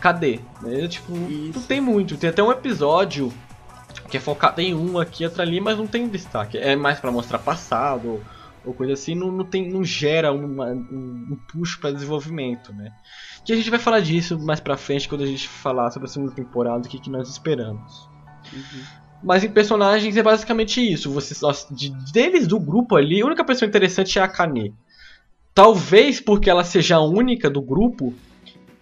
Cadê? 0.00 0.40
É, 0.64 0.88
tipo, 0.88 1.12
Isso. 1.28 1.58
não 1.58 1.62
tem 1.66 1.78
muito. 1.78 2.16
Tem 2.16 2.30
até 2.30 2.42
um 2.42 2.50
episódio 2.50 3.30
que 4.12 4.18
é 4.18 4.20
focado 4.20 4.60
em 4.60 4.74
um 4.74 4.98
aqui, 4.98 5.24
outro 5.24 5.40
ali, 5.40 5.58
mas 5.58 5.78
não 5.78 5.86
tem 5.86 6.06
destaque. 6.06 6.58
É 6.58 6.76
mais 6.76 7.00
para 7.00 7.10
mostrar 7.10 7.38
passado 7.38 8.22
ou, 8.62 8.74
coisa 8.74 8.92
assim, 8.92 9.14
não, 9.14 9.32
não, 9.32 9.42
tem, 9.42 9.70
não 9.70 9.82
gera 9.82 10.30
uma, 10.30 10.66
um, 10.66 11.28
um 11.30 11.38
puxo 11.50 11.80
para 11.80 11.92
desenvolvimento, 11.92 12.74
né? 12.74 12.92
Que 13.42 13.54
a 13.54 13.56
gente 13.56 13.70
vai 13.70 13.78
falar 13.78 14.00
disso 14.00 14.38
mais 14.38 14.60
pra 14.60 14.76
frente 14.76 15.08
quando 15.08 15.22
a 15.22 15.26
gente 15.26 15.48
falar 15.48 15.90
sobre 15.90 16.10
a 16.10 16.12
segunda 16.12 16.30
temporada, 16.30 16.86
o 16.86 16.90
que, 16.90 17.00
que 17.00 17.08
nós 17.08 17.26
esperamos. 17.26 18.06
Uhum. 18.52 18.82
Mas 19.24 19.44
em 19.44 19.50
personagens 19.50 20.14
é 20.14 20.22
basicamente 20.22 20.78
isso. 20.78 21.10
Você, 21.10 21.34
de, 21.70 21.88
deles 22.12 22.46
do 22.46 22.60
grupo 22.60 22.96
ali, 22.96 23.22
a 23.22 23.24
única 23.24 23.46
pessoa 23.46 23.66
interessante 23.66 24.18
é 24.18 24.22
a 24.22 24.28
Kane. 24.28 24.74
Talvez 25.54 26.20
porque 26.20 26.50
ela 26.50 26.64
seja 26.64 26.96
a 26.96 27.02
única 27.02 27.48
do 27.48 27.62
grupo 27.62 28.12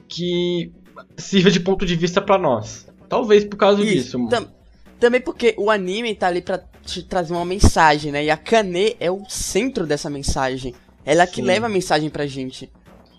que 0.08 0.72
sirva 1.16 1.52
de 1.52 1.60
ponto 1.60 1.87
de 1.87 1.94
vista 1.94 2.20
para 2.20 2.37
nós. 2.37 2.88
Talvez 3.08 3.44
por 3.44 3.56
causa 3.56 3.80
isso, 3.80 4.18
disso. 4.18 4.28
Tam 4.28 4.59
também 5.00 5.21
porque 5.21 5.54
o 5.57 5.71
anime 5.71 6.14
tá 6.14 6.28
ali 6.28 6.42
pra 6.42 6.61
te 6.85 7.02
trazer 7.02 7.33
uma 7.33 7.45
mensagem, 7.45 8.12
né? 8.12 8.25
E 8.25 8.30
a 8.30 8.37
Kane 8.37 8.97
é 9.00 9.11
o 9.11 9.25
centro 9.28 9.87
dessa 9.87 10.11
mensagem. 10.11 10.75
Ela 11.04 11.23
é 11.23 11.26
que 11.26 11.40
leva 11.40 11.66
a 11.66 11.69
mensagem 11.69 12.11
pra 12.11 12.26
gente. 12.26 12.71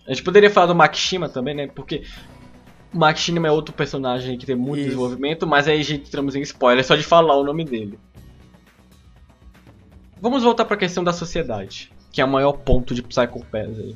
A 0.08 0.14
gente 0.14 0.24
poderia 0.24 0.50
falar 0.50 0.68
do 0.68 0.76
Makishima 0.76 1.28
também, 1.28 1.56
né? 1.56 1.68
Porque 1.68 2.04
o 2.94 2.98
Makishima 2.98 3.48
é 3.48 3.52
outro 3.52 3.74
personagem 3.74 4.38
que 4.38 4.46
tem 4.46 4.56
muito 4.56 4.80
Isso. 4.80 4.90
desenvolvimento, 4.90 5.48
mas 5.48 5.68
aí 5.68 5.80
a 5.80 5.84
gente 5.84 6.08
entramos 6.08 6.36
em 6.36 6.42
spoiler 6.42 6.86
só 6.86 6.96
de 6.96 7.04
falar 7.04 7.36
o 7.36 7.44
nome 7.44 7.66
dele. 7.66 7.98
Vamos 10.22 10.44
voltar 10.44 10.66
pra 10.66 10.78
questão 10.78 11.04
da 11.04 11.12
sociedade, 11.12 11.92
que 12.12 12.22
é 12.22 12.26
o 12.26 12.28
maior 12.28 12.54
ponto 12.54 12.94
de 12.94 13.02
Psycho 13.02 13.44
Pass 13.52 13.80
aí. 13.80 13.96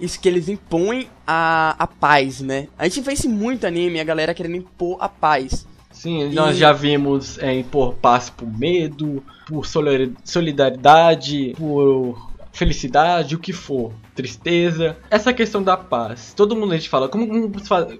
Isso 0.00 0.20
que 0.20 0.28
eles 0.28 0.48
impõem 0.48 1.08
a, 1.26 1.74
a 1.76 1.86
paz, 1.88 2.40
né? 2.40 2.68
A 2.78 2.84
gente 2.84 3.00
vê 3.00 3.14
isso 3.14 3.28
muito 3.28 3.66
anime, 3.66 3.98
a 3.98 4.04
galera 4.04 4.32
querendo 4.32 4.54
impor 4.54 4.96
a 5.00 5.08
paz. 5.08 5.66
Sim, 5.90 6.30
e... 6.30 6.34
nós 6.34 6.56
já 6.56 6.72
vimos 6.72 7.38
é, 7.38 7.54
impor 7.58 7.94
paz 7.94 8.30
por 8.30 8.46
medo, 8.46 9.22
por 9.46 9.66
solidariedade, 9.66 11.54
por 11.56 12.28
felicidade, 12.52 13.36
o 13.36 13.38
que 13.38 13.52
for, 13.52 13.92
tristeza. 14.14 14.96
Essa 15.10 15.32
questão 15.32 15.62
da 15.62 15.76
paz. 15.76 16.34
Todo 16.36 16.56
mundo 16.56 16.72
a 16.72 16.76
gente 16.76 16.88
fala, 16.88 17.08
como, 17.08 17.28
como 17.28 17.52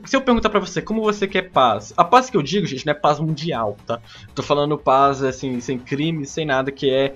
se 0.04 0.16
eu 0.16 0.20
perguntar 0.20 0.50
para 0.50 0.58
você, 0.58 0.82
como 0.82 1.00
você 1.00 1.28
quer 1.28 1.50
paz? 1.50 1.94
A 1.96 2.04
paz 2.04 2.28
que 2.28 2.36
eu 2.36 2.42
digo, 2.42 2.66
gente, 2.66 2.84
não 2.84 2.90
é 2.90 2.94
paz 2.94 3.20
mundial, 3.20 3.76
tá? 3.86 4.00
Tô 4.34 4.42
falando 4.42 4.76
paz 4.76 5.22
assim, 5.22 5.60
sem 5.60 5.78
crime, 5.78 6.26
sem 6.26 6.44
nada 6.44 6.72
que 6.72 6.90
é 6.90 7.14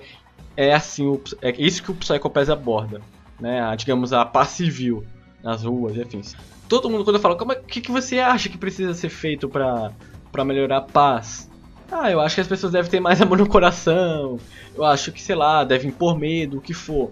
é 0.55 0.73
assim, 0.73 1.07
o, 1.07 1.21
é 1.41 1.51
isso 1.57 1.81
que 1.81 1.91
o 1.91 1.95
Psycho 1.95 2.29
Pass 2.29 2.49
aborda, 2.49 3.01
né? 3.39 3.61
A, 3.61 3.75
digamos 3.75 4.13
a 4.13 4.23
paz 4.23 4.49
civil 4.49 5.03
nas 5.41 5.63
ruas, 5.63 5.97
enfim. 5.97 6.21
Todo 6.69 6.89
mundo 6.89 7.03
quando 7.03 7.17
eu 7.17 7.21
falo, 7.21 7.35
como 7.35 7.51
é, 7.51 7.55
que 7.55 7.81
que 7.81 7.91
você 7.91 8.19
acha 8.19 8.49
que 8.49 8.57
precisa 8.57 8.93
ser 8.93 9.09
feito 9.09 9.49
para 9.49 9.91
para 10.33 10.43
melhorar 10.43 10.77
a 10.77 10.81
paz. 10.81 11.49
Ah, 11.91 12.09
eu 12.09 12.19
acho 12.19 12.35
que 12.35 12.41
as 12.41 12.47
pessoas 12.47 12.73
devem 12.73 12.89
ter 12.89 12.99
mais 12.99 13.21
amor 13.23 13.37
no 13.37 13.47
coração. 13.47 14.39
Eu 14.75 14.83
acho 14.83 15.11
que, 15.11 15.21
sei 15.21 15.35
lá, 15.35 15.63
devem 15.63 15.89
impor 15.89 16.17
medo, 16.17 16.57
o 16.57 16.61
que 16.61 16.73
for. 16.73 17.11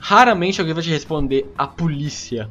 raramente 0.00 0.60
alguém 0.60 0.74
vai 0.74 0.82
te 0.82 0.90
responder 0.90 1.50
a 1.56 1.66
polícia. 1.66 2.50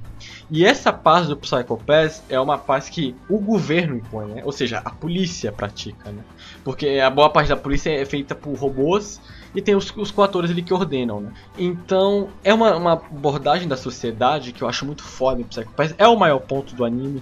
E 0.50 0.66
essa 0.66 0.94
paz 0.94 1.28
do 1.28 1.36
Psycho 1.36 1.78
Pass 1.86 2.24
é 2.30 2.40
uma 2.40 2.58
paz 2.58 2.88
que 2.90 3.14
o 3.30 3.38
governo 3.38 3.96
impõe, 3.98 4.28
né? 4.28 4.42
Ou 4.46 4.52
seja, 4.52 4.82
a 4.84 4.90
polícia 4.90 5.52
pratica, 5.52 6.12
né? 6.12 6.24
Porque 6.64 7.00
a 7.04 7.10
boa 7.10 7.30
parte 7.30 7.50
da 7.50 7.58
polícia 7.58 7.92
é 7.92 8.06
feita 8.06 8.34
por 8.34 8.56
robôs 8.56 9.20
e 9.54 9.62
tem 9.62 9.76
os, 9.76 9.94
os 9.96 10.18
atores 10.18 10.50
ali 10.50 10.64
que 10.64 10.74
ordenam, 10.74 11.20
né? 11.20 11.34
Então, 11.58 12.30
é 12.44 12.54
uma, 12.54 12.76
uma 12.76 12.94
abordagem 12.94 13.68
da 13.68 13.76
sociedade 13.76 14.54
que 14.54 14.64
eu 14.64 14.68
acho 14.68 14.86
muito 14.86 15.04
foda 15.04 15.42
em 15.42 15.44
Psycho 15.44 15.72
Pass. 15.74 15.94
É 15.98 16.08
o 16.08 16.18
maior 16.18 16.40
ponto 16.40 16.74
do 16.74 16.86
anime, 16.86 17.22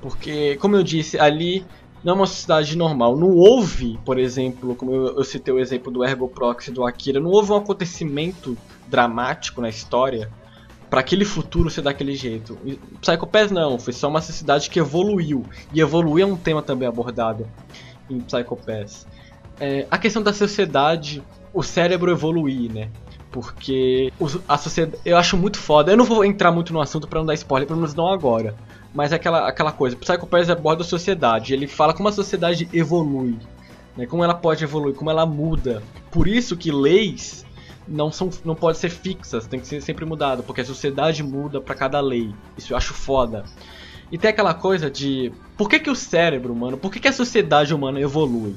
porque, 0.00 0.56
como 0.56 0.76
eu 0.76 0.82
disse, 0.82 1.18
ali 1.18 1.66
não 2.04 2.12
é 2.12 2.16
uma 2.16 2.26
sociedade 2.26 2.76
normal. 2.76 3.16
Não 3.16 3.30
houve, 3.30 3.98
por 4.04 4.18
exemplo, 4.18 4.76
como 4.76 4.92
eu, 4.92 5.16
eu 5.16 5.24
citei 5.24 5.52
o 5.54 5.58
exemplo 5.58 5.90
do 5.90 6.04
Ergo 6.04 6.28
Proxy 6.28 6.70
do 6.70 6.84
Akira, 6.84 7.18
não 7.18 7.30
houve 7.30 7.50
um 7.50 7.56
acontecimento 7.56 8.56
dramático 8.86 9.60
na 9.60 9.70
história 9.70 10.30
para 10.90 11.00
aquele 11.00 11.24
futuro 11.24 11.70
ser 11.70 11.80
daquele 11.80 12.14
jeito. 12.14 12.58
Psycho 13.00 13.26
Pass 13.26 13.50
não, 13.50 13.78
foi 13.78 13.92
só 13.92 14.08
uma 14.08 14.20
sociedade 14.20 14.68
que 14.68 14.78
evoluiu. 14.78 15.44
E 15.72 15.80
evoluir 15.80 16.24
é 16.24 16.26
um 16.26 16.36
tema 16.36 16.62
também 16.62 16.86
abordado 16.86 17.48
em 18.08 18.20
Psycho 18.20 18.56
Pass. 18.56 19.06
É, 19.58 19.86
a 19.90 19.96
questão 19.96 20.22
da 20.22 20.32
sociedade, 20.32 21.22
o 21.52 21.62
cérebro 21.62 22.10
evoluir, 22.10 22.72
né? 22.72 22.90
Porque 23.30 24.12
a 24.46 24.58
sociedade. 24.58 25.00
Eu 25.04 25.16
acho 25.16 25.36
muito 25.36 25.58
foda. 25.58 25.90
Eu 25.90 25.96
não 25.96 26.04
vou 26.04 26.24
entrar 26.24 26.52
muito 26.52 26.72
no 26.72 26.80
assunto 26.80 27.08
para 27.08 27.18
não 27.18 27.26
dar 27.26 27.34
spoiler, 27.34 27.66
pelo 27.66 27.80
menos 27.80 27.94
não 27.94 28.06
agora. 28.06 28.54
Mas 28.94 29.12
é 29.12 29.16
aquela, 29.16 29.48
aquela 29.48 29.72
coisa. 29.72 29.96
Psycho 29.96 30.26
Pass 30.26 30.48
aborda 30.48 30.82
a 30.82 30.86
sociedade. 30.86 31.52
Ele 31.52 31.66
fala 31.66 31.92
como 31.92 32.08
a 32.08 32.12
sociedade 32.12 32.68
evolui. 32.72 33.36
Né? 33.96 34.06
Como 34.06 34.22
ela 34.22 34.34
pode 34.34 34.62
evoluir, 34.62 34.94
como 34.94 35.10
ela 35.10 35.26
muda. 35.26 35.82
Por 36.10 36.28
isso 36.28 36.56
que 36.56 36.70
leis 36.70 37.44
não 37.86 38.10
são 38.10 38.30
não 38.44 38.54
podem 38.54 38.80
ser 38.80 38.90
fixas, 38.90 39.46
tem 39.46 39.60
que 39.60 39.66
ser 39.66 39.82
sempre 39.82 40.04
mudado, 40.06 40.42
porque 40.42 40.62
a 40.62 40.64
sociedade 40.64 41.22
muda 41.22 41.60
para 41.60 41.74
cada 41.74 42.00
lei. 42.00 42.34
Isso 42.56 42.72
eu 42.72 42.76
acho 42.76 42.94
foda. 42.94 43.44
E 44.10 44.16
tem 44.16 44.30
aquela 44.30 44.54
coisa 44.54 44.90
de 44.90 45.32
por 45.56 45.68
que, 45.68 45.80
que 45.80 45.90
o 45.90 45.94
cérebro 45.94 46.52
humano, 46.52 46.76
por 46.76 46.92
que, 46.92 47.00
que 47.00 47.08
a 47.08 47.12
sociedade 47.12 47.74
humana 47.74 48.00
evolui? 48.00 48.54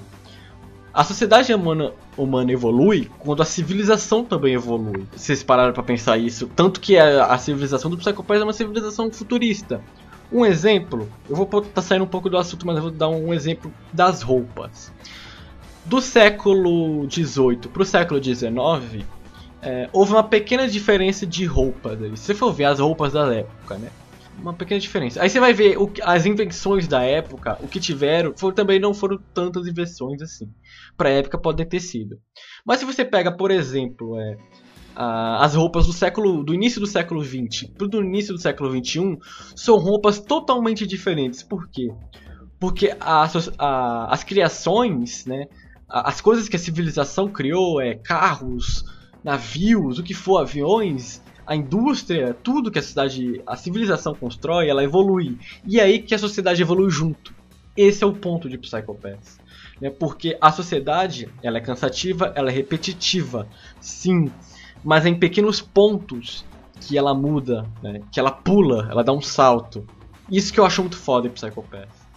A 0.94 1.04
sociedade 1.04 1.54
humana, 1.54 1.94
humana 2.18 2.52
evolui 2.52 3.10
quando 3.20 3.42
a 3.42 3.46
civilização 3.46 4.24
também 4.24 4.56
evolui. 4.56 5.06
Vocês 5.16 5.44
pararam 5.44 5.74
para 5.74 5.84
pensar 5.84 6.18
isso? 6.18 6.50
Tanto 6.56 6.80
que 6.80 6.98
a, 6.98 7.26
a 7.26 7.38
civilização 7.38 7.92
do 7.92 7.98
Psychopath 7.98 8.40
é 8.40 8.44
uma 8.44 8.54
civilização 8.54 9.12
futurista. 9.12 9.82
Um 10.32 10.46
exemplo, 10.46 11.10
eu 11.30 11.36
vou 11.36 11.46
tá 11.46 11.82
saindo 11.82 12.04
um 12.04 12.08
pouco 12.08 12.30
do 12.30 12.38
assunto, 12.38 12.66
mas 12.66 12.76
eu 12.76 12.84
vou 12.84 12.92
dar 12.92 13.08
um 13.08 13.34
exemplo 13.34 13.72
das 13.94 14.22
roupas. 14.22 14.92
Do 15.86 16.02
século 16.02 17.10
XVIII 17.10 17.70
para 17.72 17.82
o 17.82 17.86
século 17.86 18.22
XIX, 18.22 19.06
é, 19.62 19.90
houve 19.94 20.12
uma 20.12 20.24
pequena 20.24 20.68
diferença 20.68 21.26
de 21.26 21.46
roupas. 21.46 22.00
Se 22.00 22.18
você 22.18 22.34
for 22.34 22.52
ver 22.52 22.66
as 22.66 22.80
roupas 22.80 23.14
da 23.14 23.34
época, 23.34 23.78
né? 23.78 23.90
Uma 24.38 24.54
pequena 24.54 24.80
diferença. 24.80 25.22
Aí 25.22 25.30
você 25.30 25.40
vai 25.40 25.54
ver 25.54 25.78
o, 25.78 25.92
as 26.04 26.26
invenções 26.26 26.88
da 26.88 27.02
época, 27.04 27.58
o 27.62 27.68
que 27.68 27.80
tiveram, 27.80 28.34
também 28.54 28.80
não 28.80 28.94
foram 28.94 29.18
tantas 29.34 29.66
invenções 29.66 30.22
assim. 30.22 30.48
Pra 30.96 31.10
época 31.10 31.40
podem 31.40 31.66
ter 31.66 31.80
sido. 31.80 32.20
Mas 32.66 32.80
se 32.80 32.86
você 32.86 33.04
pega, 33.04 33.32
por 33.36 33.50
exemplo, 33.50 34.20
é, 34.20 34.38
a, 34.98 35.46
as 35.46 35.54
roupas 35.54 35.86
do 35.86 35.94
século 35.94 36.44
do 36.44 36.56
início 36.56 36.82
do 36.82 36.88
século 36.88 37.24
XX 37.24 37.70
pro 37.78 37.88
do 37.88 38.02
início 38.02 38.34
do 38.34 38.42
século 38.42 38.72
XXI, 38.72 39.18
são 39.56 39.78
roupas 39.78 40.20
totalmente 40.20 40.88
diferentes. 40.88 41.44
Por 41.44 41.70
quê? 41.70 41.94
Porque 42.60 42.96
a, 43.00 43.30
a, 43.60 44.12
as 44.12 44.24
criações, 44.24 45.28
né, 45.28 45.46
as 45.88 46.20
coisas 46.20 46.50
que 46.50 46.56
a 46.56 46.60
civilização 46.60 47.30
criou, 47.30 47.80
é 47.80 47.94
carros, 47.94 48.84
navios, 49.24 50.00
o 50.00 50.04
que 50.04 50.16
for, 50.16 50.40
aviões, 50.40 51.22
a 51.46 51.56
indústria, 51.56 52.34
tudo 52.34 52.72
que 52.72 52.80
a 52.80 52.82
cidade, 52.82 53.40
a 53.46 53.56
civilização 53.56 54.16
constrói, 54.16 54.68
ela 54.68 54.84
evolui. 54.84 55.38
E 55.64 55.80
é 55.80 55.84
aí 55.84 56.00
que 56.00 56.16
a 56.16 56.20
sociedade 56.20 56.62
evolui 56.62 56.90
junto. 56.90 57.36
Esse 57.76 58.04
é 58.04 58.08
o 58.08 58.14
ponto 58.14 58.50
de 58.50 58.58
Psychopaths. 58.58 59.38
Né? 59.80 59.92
Porque 59.92 60.36
a 60.42 60.52
sociedade, 60.52 61.30
ela 61.44 61.60
é 61.60 61.62
cansativa, 61.62 62.34
ela 62.36 62.50
é 62.50 62.54
repetitiva, 62.54 63.48
sim, 63.80 64.32
mas 64.88 65.06
em 65.06 65.14
pequenos 65.14 65.60
pontos 65.60 66.46
que 66.80 66.98
ela 66.98 67.14
muda, 67.14 67.68
né? 67.84 68.00
que 68.10 68.22
ela 68.22 68.32
pula, 68.32 68.88
ela 68.90 69.04
dá 69.04 69.12
um 69.12 69.22
salto. 69.22 69.86
Isso 70.32 70.54
que 70.54 70.62
eu 70.62 70.66
acho 70.66 70.80
muito 70.80 70.96
foda 70.96 71.28
em 71.28 71.30
Psychopaths. 71.30 72.08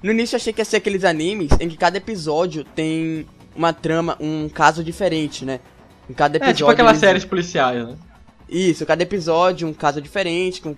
No 0.00 0.12
início 0.12 0.36
eu 0.36 0.36
achei 0.36 0.52
que 0.52 0.60
ia 0.60 0.64
ser 0.64 0.76
aqueles 0.76 1.02
animes 1.02 1.50
em 1.58 1.68
que 1.68 1.76
cada 1.76 1.98
episódio 1.98 2.62
tem 2.62 3.26
uma 3.56 3.72
trama, 3.72 4.16
um 4.20 4.48
caso 4.48 4.84
diferente, 4.84 5.44
né? 5.44 5.58
Em 6.08 6.14
cada 6.14 6.36
episódio. 6.36 6.52
É 6.52 6.56
tipo 6.58 6.70
aquelas 6.70 6.92
eles... 6.92 7.00
séries 7.00 7.24
policiais, 7.24 7.84
né? 7.84 7.96
Isso, 8.48 8.86
cada 8.86 9.02
episódio 9.02 9.66
um 9.66 9.74
caso 9.74 10.00
diferente, 10.00 10.62
com, 10.62 10.76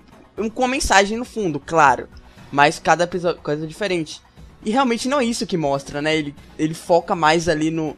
com 0.49 0.63
uma 0.63 0.69
mensagem 0.69 1.19
no 1.19 1.27
fundo, 1.27 1.61
claro. 1.61 2.09
Mas 2.51 2.79
cada 2.79 3.05
episódio 3.05 3.43
coisa 3.43 3.67
diferente. 3.67 4.23
E 4.65 4.71
realmente 4.71 5.11
não 5.11 5.21
é 5.21 5.27
isso 5.27 5.47
que 5.47 5.59
mostra, 5.59 6.01
né? 6.01 6.17
Ele, 6.17 6.35
ele 6.59 6.73
foca 6.73 7.15
mais 7.15 7.51
ali 7.51 7.71
no, 7.71 7.95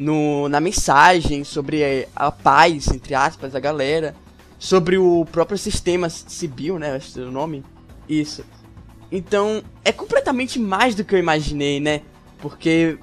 no, 0.00 0.48
na 0.48 0.60
mensagem 0.60 1.44
sobre 1.44 2.08
a 2.16 2.32
paz, 2.32 2.88
entre 2.88 3.14
aspas, 3.14 3.52
da 3.52 3.60
galera. 3.60 4.16
Sobre 4.58 4.96
o 4.96 5.26
próprio 5.30 5.58
sistema 5.58 6.08
civil, 6.08 6.78
né? 6.78 6.98
Que 6.98 7.20
é 7.20 7.22
o 7.22 7.30
nome. 7.30 7.62
Isso. 8.08 8.42
Então, 9.12 9.62
é 9.84 9.92
completamente 9.92 10.58
mais 10.58 10.94
do 10.94 11.04
que 11.04 11.14
eu 11.14 11.18
imaginei, 11.18 11.80
né? 11.80 12.00
Porque 12.38 12.98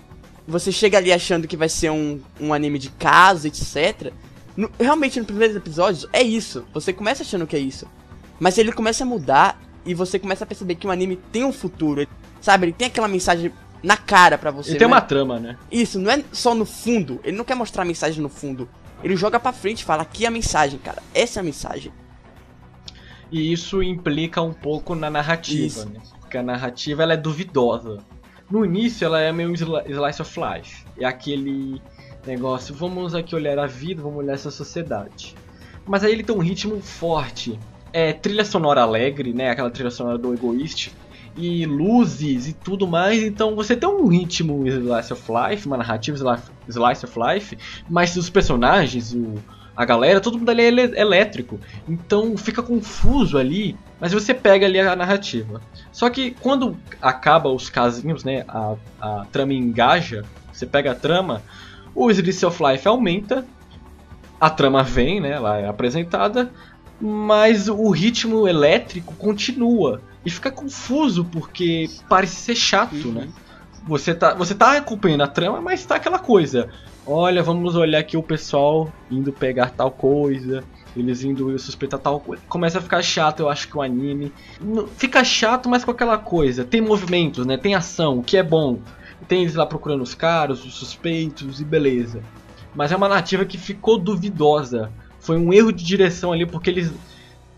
você 0.47 0.71
chega 0.71 0.97
ali 0.97 1.13
achando 1.13 1.47
que 1.47 1.55
vai 1.55 1.69
ser 1.69 1.91
um, 1.91 2.19
um 2.39 2.51
anime 2.51 2.79
de 2.79 2.89
casa, 2.89 3.47
etc. 3.47 4.11
No, 4.55 4.71
realmente, 4.79 5.19
nos 5.19 5.27
primeiros 5.27 5.55
episódios, 5.55 6.07
é 6.11 6.23
isso. 6.23 6.65
Você 6.73 6.91
começa 6.91 7.21
achando 7.21 7.45
que 7.45 7.55
é 7.55 7.59
isso. 7.59 7.87
Mas 8.39 8.57
ele 8.57 8.71
começa 8.71 9.03
a 9.03 9.07
mudar 9.07 9.61
e 9.85 9.93
você 9.93 10.17
começa 10.17 10.43
a 10.43 10.47
perceber 10.47 10.75
que 10.75 10.87
o 10.87 10.91
anime 10.91 11.17
tem 11.31 11.43
um 11.43 11.53
futuro. 11.53 12.07
Sabe? 12.41 12.65
Ele 12.65 12.73
tem 12.73 12.87
aquela 12.87 13.07
mensagem 13.07 13.51
na 13.83 13.97
cara 13.97 14.37
para 14.37 14.51
você. 14.51 14.71
Ele 14.71 14.79
tem 14.79 14.87
uma 14.87 14.97
é 14.97 15.01
trama, 15.01 15.39
né? 15.39 15.57
Isso, 15.71 15.99
não 15.99 16.11
é 16.11 16.23
só 16.31 16.53
no 16.53 16.65
fundo. 16.65 17.19
Ele 17.23 17.37
não 17.37 17.45
quer 17.45 17.55
mostrar 17.55 17.83
a 17.83 17.85
mensagem 17.85 18.21
no 18.21 18.29
fundo. 18.29 18.69
Ele 19.03 19.15
joga 19.15 19.39
pra 19.39 19.53
frente 19.53 19.81
e 19.81 19.85
fala: 19.85 20.03
aqui 20.03 20.25
é 20.25 20.27
a 20.27 20.31
mensagem, 20.31 20.79
cara. 20.79 21.01
Essa 21.13 21.39
é 21.39 21.41
a 21.41 21.43
mensagem. 21.43 21.91
E 23.31 23.51
isso 23.51 23.83
implica 23.83 24.41
um 24.41 24.53
pouco 24.53 24.95
na 24.95 25.09
narrativa, 25.09 25.65
isso. 25.65 25.89
né? 25.89 25.99
Porque 26.19 26.37
a 26.37 26.43
narrativa 26.43 27.03
ela 27.03 27.13
é 27.13 27.17
duvidosa. 27.17 27.97
No 28.49 28.63
início 28.63 29.05
ela 29.05 29.19
é 29.19 29.31
meio 29.31 29.53
slice 29.53 30.21
of 30.21 30.39
life. 30.39 30.85
É 30.97 31.05
aquele 31.05 31.81
negócio, 32.25 32.73
vamos 32.73 33.13
aqui 33.13 33.35
olhar 33.35 33.59
a 33.59 33.67
vida, 33.67 34.01
vamos 34.01 34.19
olhar 34.19 34.33
essa 34.33 34.51
sociedade. 34.51 35.35
Mas 35.85 36.03
aí 36.03 36.11
ele 36.11 36.23
tem 36.23 36.35
um 36.35 36.39
ritmo 36.39 36.81
forte. 36.81 37.59
É 37.91 38.13
trilha 38.13 38.45
sonora 38.45 38.81
alegre, 38.81 39.33
né? 39.33 39.49
Aquela 39.49 39.69
trilha 39.69 39.91
sonora 39.91 40.17
do 40.17 40.33
Egoist. 40.33 40.93
E 41.37 41.65
luzes 41.65 42.47
e 42.47 42.53
tudo 42.53 42.87
mais. 42.87 43.21
Então 43.23 43.55
você 43.55 43.75
tem 43.75 43.87
um 43.87 44.07
ritmo 44.07 44.67
slice 44.67 45.13
of 45.13 45.23
life, 45.31 45.67
uma 45.67 45.77
narrativa 45.77 46.17
slice 46.67 47.05
of 47.05 47.19
life. 47.19 47.57
Mas 47.87 48.15
os 48.17 48.29
personagens, 48.29 49.13
o 49.13 49.35
a 49.77 49.85
galera, 49.85 50.19
todo 50.19 50.39
mundo 50.39 50.49
ali 50.49 50.63
é 50.63 50.99
elétrico. 50.99 51.59
Então 51.87 52.35
fica 52.35 52.63
confuso 52.63 53.37
ali, 53.37 53.77
mas 53.99 54.11
você 54.11 54.33
pega 54.33 54.65
ali 54.65 54.79
a 54.79 54.95
narrativa. 54.95 55.61
Só 55.91 56.09
que 56.09 56.31
quando 56.31 56.75
acaba 56.99 57.49
os 57.49 57.69
casinhos, 57.69 58.23
né, 58.23 58.43
a, 58.47 58.73
a 58.99 59.25
trama 59.31 59.53
engaja, 59.53 60.25
você 60.51 60.65
pega 60.65 60.93
a 60.93 60.95
trama, 60.95 61.43
o 61.93 62.09
Slice 62.09 62.43
of 62.43 62.59
Life 62.63 62.87
aumenta, 62.87 63.45
a 64.41 64.49
trama 64.49 64.81
vem, 64.81 65.21
né, 65.21 65.33
ela 65.33 65.59
é 65.59 65.67
apresentada, 65.67 66.51
mas 66.99 67.69
o 67.69 67.91
ritmo 67.91 68.47
elétrico 68.47 69.13
continua. 69.13 70.01
E 70.27 70.29
fica 70.29 70.51
confuso 70.51 71.25
porque 71.25 71.89
parece 72.09 72.35
ser 72.35 72.55
chato, 72.55 73.07
uhum. 73.07 73.13
né? 73.13 73.29
Você 73.87 74.13
tá, 74.13 74.33
você 74.33 74.53
tá 74.53 74.73
acompanhando 74.73 75.23
a 75.23 75.27
trama, 75.27 75.61
mas 75.61 75.85
tá 75.85 75.95
aquela 75.95 76.19
coisa 76.19 76.69
olha, 77.07 77.41
vamos 77.41 77.75
olhar 77.75 77.99
aqui 77.99 78.17
o 78.17 78.21
pessoal 78.21 78.91
indo 79.09 79.31
pegar 79.31 79.69
tal 79.69 79.89
coisa, 79.89 80.63
eles 80.95 81.23
indo 81.23 81.57
suspeitar 81.57 81.99
tal 81.99 82.19
coisa. 82.19 82.43
Começa 82.49 82.79
a 82.79 82.81
ficar 82.81 83.01
chato, 83.01 83.39
eu 83.39 83.49
acho 83.49 83.67
que 83.67 83.77
o 83.77 83.81
anime. 83.81 84.33
Fica 84.97 85.23
chato, 85.23 85.69
mas 85.69 85.85
com 85.85 85.91
aquela 85.91 86.17
coisa. 86.17 86.65
Tem 86.65 86.81
movimentos, 86.81 87.45
né? 87.45 87.57
Tem 87.57 87.73
ação, 87.73 88.19
o 88.19 88.23
que 88.23 88.35
é 88.35 88.43
bom. 88.43 88.79
Tem 89.27 89.41
eles 89.41 89.55
lá 89.55 89.65
procurando 89.65 90.01
os 90.01 90.13
caras, 90.13 90.63
os 90.65 90.75
suspeitos 90.75 91.61
e 91.61 91.65
beleza. 91.65 92.21
Mas 92.75 92.91
é 92.91 92.95
uma 92.95 93.07
narrativa 93.07 93.45
que 93.45 93.57
ficou 93.57 93.97
duvidosa. 93.97 94.91
Foi 95.19 95.37
um 95.37 95.53
erro 95.53 95.71
de 95.71 95.83
direção 95.83 96.33
ali, 96.33 96.45
porque 96.45 96.69
eles. 96.69 96.91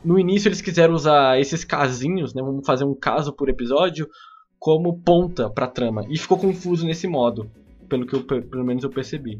No 0.03 0.18
início 0.18 0.48
eles 0.48 0.62
quiseram 0.62 0.94
usar 0.94 1.39
esses 1.39 1.63
casinhos, 1.63 2.34
né? 2.34 2.41
Vamos 2.41 2.65
fazer 2.65 2.86
um 2.86 2.96
caso 2.96 3.34
por 3.34 3.50
episódio, 3.50 4.10
como 4.58 5.00
ponta 5.00 5.50
pra 5.50 5.68
trama. 5.68 6.06
E 6.10 6.18
ficou 6.18 6.38
confuso 6.38 6.86
nesse 6.86 7.08
modo 7.08 7.50
pelo 7.88 8.06
que 8.06 8.13
eu, 8.13 8.24
pelo 8.24 8.63
menos 8.63 8.84
eu 8.84 8.89
percebi. 8.89 9.39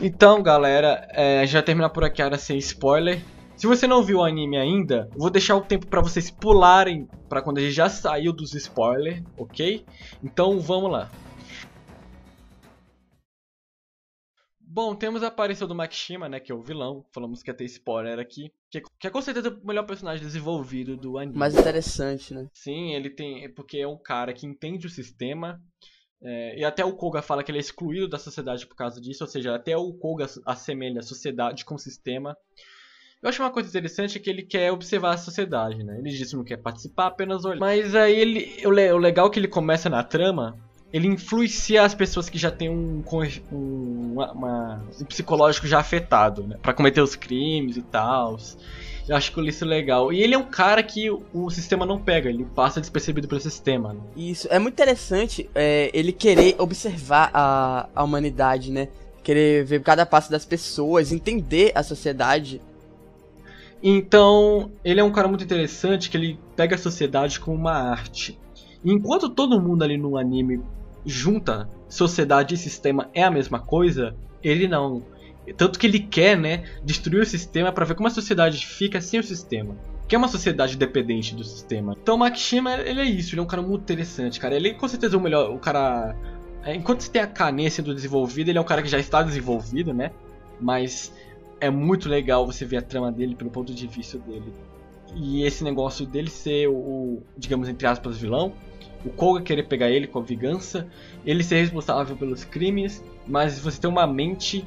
Então, 0.00 0.42
galera, 0.42 1.08
é, 1.10 1.46
já 1.46 1.62
terminar 1.62 1.90
por 1.90 2.04
aqui 2.04 2.22
era 2.22 2.38
sem 2.38 2.58
spoiler. 2.58 3.20
Se 3.56 3.66
você 3.66 3.86
não 3.86 4.02
viu 4.02 4.18
o 4.18 4.24
anime 4.24 4.56
ainda, 4.56 5.08
vou 5.16 5.28
deixar 5.28 5.56
o 5.56 5.60
tempo 5.60 5.86
para 5.86 6.00
vocês 6.00 6.30
pularem 6.30 7.08
para 7.28 7.42
quando 7.42 7.58
ele 7.58 7.70
já 7.70 7.88
saiu 7.88 8.32
dos 8.32 8.54
spoilers, 8.54 9.22
ok? 9.36 9.84
Então 10.22 10.58
vamos 10.60 10.90
lá. 10.90 11.10
Bom, 14.72 14.94
temos 14.94 15.24
a 15.24 15.26
aparição 15.26 15.66
do 15.66 15.74
Makishima, 15.74 16.28
né, 16.28 16.38
que 16.38 16.52
é 16.52 16.54
o 16.54 16.62
vilão. 16.62 17.04
Falamos 17.12 17.42
que 17.42 17.50
ia 17.50 17.54
ter 17.54 17.64
spoiler 17.64 18.20
aqui. 18.20 18.52
Que 18.70 18.78
é, 18.78 18.82
que 19.00 19.06
é 19.08 19.10
com 19.10 19.20
certeza 19.20 19.48
o 19.48 19.66
melhor 19.66 19.84
personagem 19.84 20.24
desenvolvido 20.24 20.96
do 20.96 21.18
anime. 21.18 21.36
Mais 21.36 21.56
interessante, 21.58 22.32
né? 22.32 22.46
Sim, 22.52 22.94
ele 22.94 23.10
tem. 23.10 23.52
Porque 23.52 23.78
é 23.78 23.88
um 23.88 23.98
cara 23.98 24.32
que 24.32 24.46
entende 24.46 24.86
o 24.86 24.90
sistema. 24.90 25.60
É, 26.22 26.60
e 26.60 26.64
até 26.64 26.84
o 26.84 26.94
Koga 26.94 27.20
fala 27.20 27.42
que 27.42 27.50
ele 27.50 27.58
é 27.58 27.60
excluído 27.60 28.06
da 28.06 28.16
sociedade 28.16 28.64
por 28.64 28.76
causa 28.76 29.00
disso. 29.00 29.24
Ou 29.24 29.28
seja, 29.28 29.56
até 29.56 29.76
o 29.76 29.92
Koga 29.92 30.26
assemelha 30.46 31.00
a 31.00 31.02
sociedade 31.02 31.64
com 31.64 31.74
o 31.74 31.78
sistema. 31.78 32.36
Eu 33.20 33.28
acho 33.28 33.42
uma 33.42 33.50
coisa 33.50 33.68
interessante 33.68 34.20
que 34.20 34.30
ele 34.30 34.44
quer 34.44 34.70
observar 34.70 35.14
a 35.14 35.18
sociedade, 35.18 35.82
né? 35.82 35.98
Ele 35.98 36.10
diz 36.10 36.30
que 36.30 36.36
não 36.36 36.44
quer 36.44 36.58
participar, 36.58 37.08
apenas 37.08 37.44
olhar. 37.44 37.58
Mas 37.58 37.96
aí 37.96 38.14
ele. 38.14 38.64
O 38.64 38.98
legal 38.98 39.26
é 39.26 39.30
que 39.30 39.40
ele 39.40 39.48
começa 39.48 39.90
na 39.90 40.04
trama 40.04 40.56
ele 40.92 41.06
influencia 41.06 41.82
as 41.82 41.94
pessoas 41.94 42.28
que 42.28 42.36
já 42.36 42.50
têm 42.50 42.68
um, 42.68 43.02
um, 43.52 44.14
uma, 44.14 44.82
um 45.00 45.04
psicológico 45.04 45.66
já 45.66 45.78
afetado, 45.78 46.42
né? 46.42 46.56
Pra 46.60 46.72
cometer 46.72 47.00
os 47.00 47.14
crimes 47.14 47.76
e 47.76 47.82
tal. 47.82 48.38
Eu 49.08 49.16
acho 49.16 49.32
que 49.32 49.40
isso 49.48 49.64
é 49.64 49.66
legal. 49.66 50.12
E 50.12 50.22
ele 50.22 50.34
é 50.34 50.38
um 50.38 50.44
cara 50.44 50.82
que 50.82 51.08
o 51.10 51.50
sistema 51.50 51.86
não 51.86 51.98
pega, 51.98 52.28
ele 52.28 52.44
passa 52.44 52.80
despercebido 52.80 53.28
pelo 53.28 53.40
sistema. 53.40 53.92
Né? 53.92 54.00
Isso, 54.16 54.48
é 54.50 54.58
muito 54.58 54.74
interessante 54.74 55.48
é, 55.54 55.90
ele 55.94 56.12
querer 56.12 56.56
observar 56.58 57.30
a, 57.32 57.88
a 57.94 58.02
humanidade, 58.02 58.70
né? 58.72 58.88
Querer 59.22 59.64
ver 59.64 59.82
cada 59.82 60.04
passo 60.04 60.30
das 60.30 60.44
pessoas, 60.44 61.12
entender 61.12 61.72
a 61.74 61.82
sociedade. 61.82 62.60
Então, 63.82 64.70
ele 64.84 65.00
é 65.00 65.04
um 65.04 65.12
cara 65.12 65.28
muito 65.28 65.44
interessante 65.44 66.10
que 66.10 66.16
ele 66.16 66.38
pega 66.56 66.74
a 66.74 66.78
sociedade 66.78 67.38
como 67.38 67.56
uma 67.56 67.72
arte. 67.72 68.38
Enquanto 68.84 69.28
todo 69.28 69.60
mundo 69.60 69.82
ali 69.82 69.96
no 69.96 70.16
anime 70.16 70.60
junta 71.04 71.68
sociedade 71.88 72.54
e 72.54 72.58
sistema 72.58 73.10
é 73.14 73.22
a 73.22 73.30
mesma 73.30 73.58
coisa, 73.58 74.14
ele 74.42 74.68
não. 74.68 75.02
Tanto 75.56 75.78
que 75.78 75.86
ele 75.86 75.98
quer, 75.98 76.36
né, 76.36 76.64
destruir 76.84 77.22
o 77.22 77.26
sistema 77.26 77.72
para 77.72 77.84
ver 77.84 77.94
como 77.94 78.06
a 78.06 78.10
sociedade 78.10 78.64
fica 78.64 79.00
sem 79.00 79.18
o 79.18 79.24
sistema. 79.24 79.76
Que 80.06 80.14
é 80.14 80.18
uma 80.18 80.28
sociedade 80.28 80.76
dependente 80.76 81.34
do 81.34 81.42
sistema. 81.44 81.96
Então 82.00 82.14
o 82.14 82.18
Makishima, 82.18 82.74
ele 82.74 83.00
é 83.00 83.04
isso, 83.04 83.34
ele 83.34 83.40
é 83.40 83.42
um 83.42 83.46
cara 83.46 83.62
muito 83.62 83.82
interessante, 83.82 84.38
cara. 84.38 84.54
Ele 84.54 84.68
é 84.68 84.74
com 84.74 84.86
certeza 84.86 85.16
o 85.16 85.20
melhor, 85.20 85.50
o 85.50 85.58
cara... 85.58 86.16
É, 86.62 86.74
enquanto 86.74 87.00
você 87.00 87.10
tem 87.10 87.22
a 87.22 87.26
Kane 87.26 87.70
sendo 87.70 87.94
desenvolvido, 87.94 88.50
ele 88.50 88.58
é 88.58 88.60
um 88.60 88.64
cara 88.64 88.82
que 88.82 88.88
já 88.88 88.98
está 88.98 89.22
desenvolvido, 89.22 89.94
né? 89.94 90.10
Mas 90.60 91.12
é 91.60 91.70
muito 91.70 92.08
legal 92.08 92.46
você 92.46 92.64
ver 92.64 92.76
a 92.78 92.82
trama 92.82 93.10
dele 93.10 93.34
pelo 93.34 93.50
ponto 93.50 93.72
de 93.72 93.86
vista 93.86 94.18
dele. 94.18 94.52
E 95.14 95.42
esse 95.42 95.64
negócio 95.64 96.06
dele 96.06 96.30
ser 96.30 96.68
o, 96.68 97.22
digamos, 97.36 97.68
entre 97.68 97.86
aspas, 97.86 98.18
vilão, 98.18 98.52
o 99.04 99.10
Koga 99.10 99.42
querer 99.42 99.64
pegar 99.64 99.90
ele 99.90 100.06
com 100.06 100.18
a 100.18 100.22
vingança, 100.22 100.86
ele 101.24 101.42
ser 101.42 101.60
responsável 101.60 102.16
pelos 102.16 102.44
crimes, 102.44 103.02
mas 103.26 103.58
você 103.58 103.80
tem 103.80 103.88
uma 103.88 104.06
mente 104.06 104.64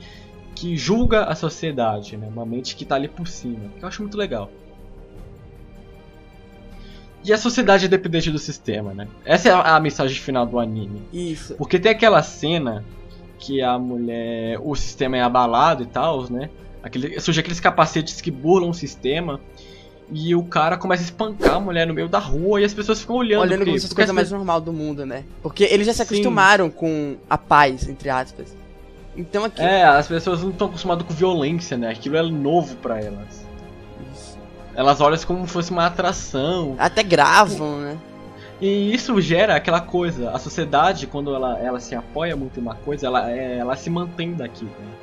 que 0.56 0.76
julga 0.76 1.24
a 1.24 1.36
sociedade, 1.36 2.18
né? 2.18 2.28
Uma 2.28 2.46
mente 2.46 2.76
que 2.76 2.86
tá 2.86 2.96
ali 2.96 3.08
por 3.08 3.28
cima, 3.28 3.70
que 3.78 3.84
eu 3.84 3.88
acho 3.88 4.02
muito 4.02 4.18
legal. 4.18 4.50
E 7.24 7.32
a 7.32 7.38
sociedade 7.38 7.86
é 7.86 7.88
dependente 7.88 8.30
do 8.30 8.38
sistema, 8.38 8.94
né? 8.94 9.08
Essa 9.24 9.50
é 9.50 9.52
a, 9.54 9.76
a 9.76 9.80
mensagem 9.80 10.20
final 10.20 10.46
do 10.46 10.60
anime. 10.60 11.02
Isso. 11.14 11.56
Porque 11.56 11.80
tem 11.80 11.92
aquela 11.92 12.22
cena 12.22 12.84
que 13.40 13.62
a 13.62 13.80
mulher, 13.80 14.60
o 14.62 14.76
sistema 14.76 15.18
é 15.18 15.22
abalado 15.22 15.84
e 15.84 15.86
tal, 15.86 16.30
né? 16.30 16.50
Aquele, 16.82 17.18
surge 17.22 17.40
aqueles 17.40 17.62
capacetes 17.62 18.20
que 18.20 18.30
burlam 18.30 18.70
o 18.70 18.74
sistema. 18.74 19.40
E 20.14 20.36
o 20.36 20.44
cara 20.44 20.78
começa 20.78 21.02
a 21.02 21.06
espancar 21.06 21.56
a 21.56 21.60
mulher 21.60 21.88
no 21.88 21.94
meio 21.94 22.08
da 22.08 22.20
rua 22.20 22.62
e 22.62 22.64
as 22.64 22.74
pessoas 22.74 23.02
ficam 23.02 23.16
olhando. 23.16 23.42
Olhando 23.42 23.66
como 23.66 23.78
se 23.78 23.82
fosse 23.82 23.94
a 23.94 23.96
coisa 23.96 24.14
mais 24.14 24.30
normal 24.30 24.62
do 24.62 24.72
mundo, 24.72 25.06
né? 25.06 25.24
Porque 25.42 25.64
eles 25.64 25.88
já 25.88 25.94
se 25.94 26.04
acostumaram 26.04 26.66
Sim. 26.66 26.72
com 26.72 27.16
a 27.30 27.38
paz, 27.38 27.90
entre 27.90 28.10
aspas. 28.10 28.56
Então 29.18 29.44
aqui. 29.44 29.62
É, 29.62 29.84
as 29.84 30.08
pessoas 30.08 30.44
não 30.44 30.52
estão 30.52 30.68
acostumadas 30.68 31.06
com 31.06 31.14
violência, 31.14 31.78
né? 31.78 31.90
Aquilo 31.90 32.16
é 32.16 32.22
novo 32.24 32.76
para 32.78 33.00
elas. 33.00 33.46
Isso. 34.14 34.38
Elas 34.76 35.02
olham 35.02 35.18
como 35.26 35.48
se 35.48 35.54
fosse 35.54 35.72
uma 35.72 35.88
atração. 35.88 36.76
Até 36.78 37.02
gravam, 37.02 37.80
né? 37.80 37.98
E 38.62 38.94
isso 38.94 39.20
gera 39.20 39.56
aquela 39.56 39.82
coisa. 39.82 40.32
A 40.32 40.40
sociedade, 40.40 41.08
quando 41.08 41.34
ela, 41.34 41.60
ela 41.60 41.80
se 41.80 41.96
apoia 41.96 42.36
muito 42.36 42.60
em 42.60 42.62
uma 42.62 42.76
coisa, 42.76 43.08
ela, 43.08 43.30
é, 43.30 43.58
ela 43.58 43.76
se 43.76 43.90
mantém 43.90 44.34
daquilo. 44.34 44.70
Né? 44.70 44.94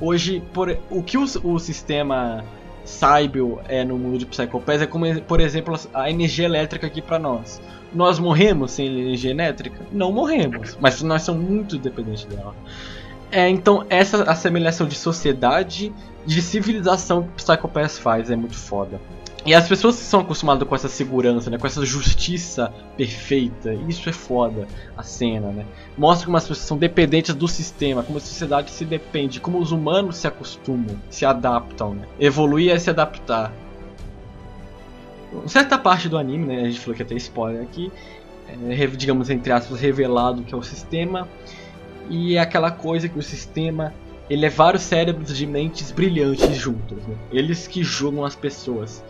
Hoje, 0.00 0.42
por, 0.52 0.76
o 0.90 1.02
que 1.02 1.16
o, 1.16 1.24
o 1.44 1.58
sistema 1.58 2.44
Cybele 2.84 3.56
é 3.68 3.84
no 3.84 3.98
mundo 3.98 4.18
de 4.18 4.26
Psychopaths 4.26 4.82
é 4.82 4.86
como, 4.86 5.20
por 5.22 5.40
exemplo, 5.40 5.78
a 5.92 6.10
energia 6.10 6.44
elétrica 6.44 6.86
aqui 6.86 7.00
para 7.00 7.18
nós. 7.18 7.60
Nós 7.92 8.18
morremos 8.18 8.72
sem 8.72 8.86
energia 8.86 9.30
elétrica? 9.30 9.80
Não 9.90 10.12
morremos, 10.12 10.76
mas 10.80 11.00
nós 11.02 11.22
somos 11.22 11.48
muito 11.48 11.78
dependentes 11.78 12.24
dela. 12.24 12.54
É, 13.30 13.48
então, 13.48 13.84
essa 13.88 14.22
assemelhação 14.24 14.86
de 14.86 14.94
sociedade, 14.94 15.92
de 16.26 16.42
civilização 16.42 17.22
que 17.22 17.42
Psychopaths 17.42 17.98
faz 17.98 18.30
é 18.30 18.36
muito 18.36 18.56
foda. 18.56 19.00
E 19.46 19.54
as 19.54 19.68
pessoas 19.68 19.96
são 19.96 20.20
acostumadas 20.20 20.66
com 20.66 20.74
essa 20.74 20.88
segurança, 20.88 21.50
né, 21.50 21.58
com 21.58 21.66
essa 21.66 21.84
justiça 21.84 22.72
perfeita, 22.96 23.74
isso 23.86 24.08
é 24.08 24.12
foda, 24.12 24.66
a 24.96 25.02
cena, 25.02 25.48
né? 25.48 25.66
Mostra 25.98 26.24
como 26.24 26.38
as 26.38 26.44
pessoas 26.44 26.66
são 26.66 26.78
dependentes 26.78 27.34
do 27.34 27.46
sistema, 27.46 28.02
como 28.02 28.16
a 28.16 28.20
sociedade 28.22 28.70
se 28.70 28.86
depende, 28.86 29.40
como 29.40 29.58
os 29.58 29.70
humanos 29.70 30.16
se 30.16 30.26
acostumam, 30.26 30.96
se 31.10 31.26
adaptam, 31.26 31.94
né? 31.94 32.06
Evoluir 32.18 32.72
é 32.72 32.78
se 32.78 32.88
adaptar. 32.88 33.52
Certa 35.46 35.76
parte 35.76 36.08
do 36.08 36.16
anime, 36.16 36.46
né, 36.46 36.62
a 36.62 36.64
gente 36.64 36.80
falou 36.80 36.96
que 36.96 37.04
ter 37.04 37.16
spoiler 37.16 37.62
aqui, 37.62 37.92
é, 38.48 38.86
digamos 38.86 39.28
entre 39.28 39.52
aspas, 39.52 39.78
revelado 39.78 40.42
que 40.42 40.54
é 40.54 40.56
o 40.56 40.62
sistema, 40.62 41.28
e 42.08 42.36
é 42.36 42.40
aquela 42.40 42.70
coisa 42.70 43.10
que 43.10 43.18
o 43.18 43.22
sistema 43.22 43.92
ele 44.28 44.46
é 44.46 44.48
vários 44.48 44.82
cérebros 44.82 45.36
de 45.36 45.46
mentes 45.46 45.90
brilhantes 45.90 46.56
juntos, 46.56 46.96
né? 47.06 47.14
Eles 47.30 47.66
que 47.66 47.82
julgam 47.82 48.24
as 48.24 48.34
pessoas. 48.34 49.04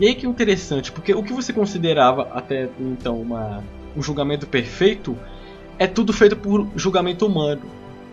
E 0.00 0.06
aí 0.06 0.14
que 0.14 0.26
é 0.26 0.28
interessante, 0.28 0.92
porque 0.92 1.12
o 1.12 1.22
que 1.22 1.32
você 1.32 1.52
considerava 1.52 2.28
até 2.32 2.68
então 2.78 3.20
uma, 3.20 3.64
um 3.96 4.02
julgamento 4.02 4.46
perfeito 4.46 5.18
é 5.78 5.86
tudo 5.86 6.12
feito 6.12 6.36
por 6.36 6.68
julgamento 6.76 7.26
humano. 7.26 7.62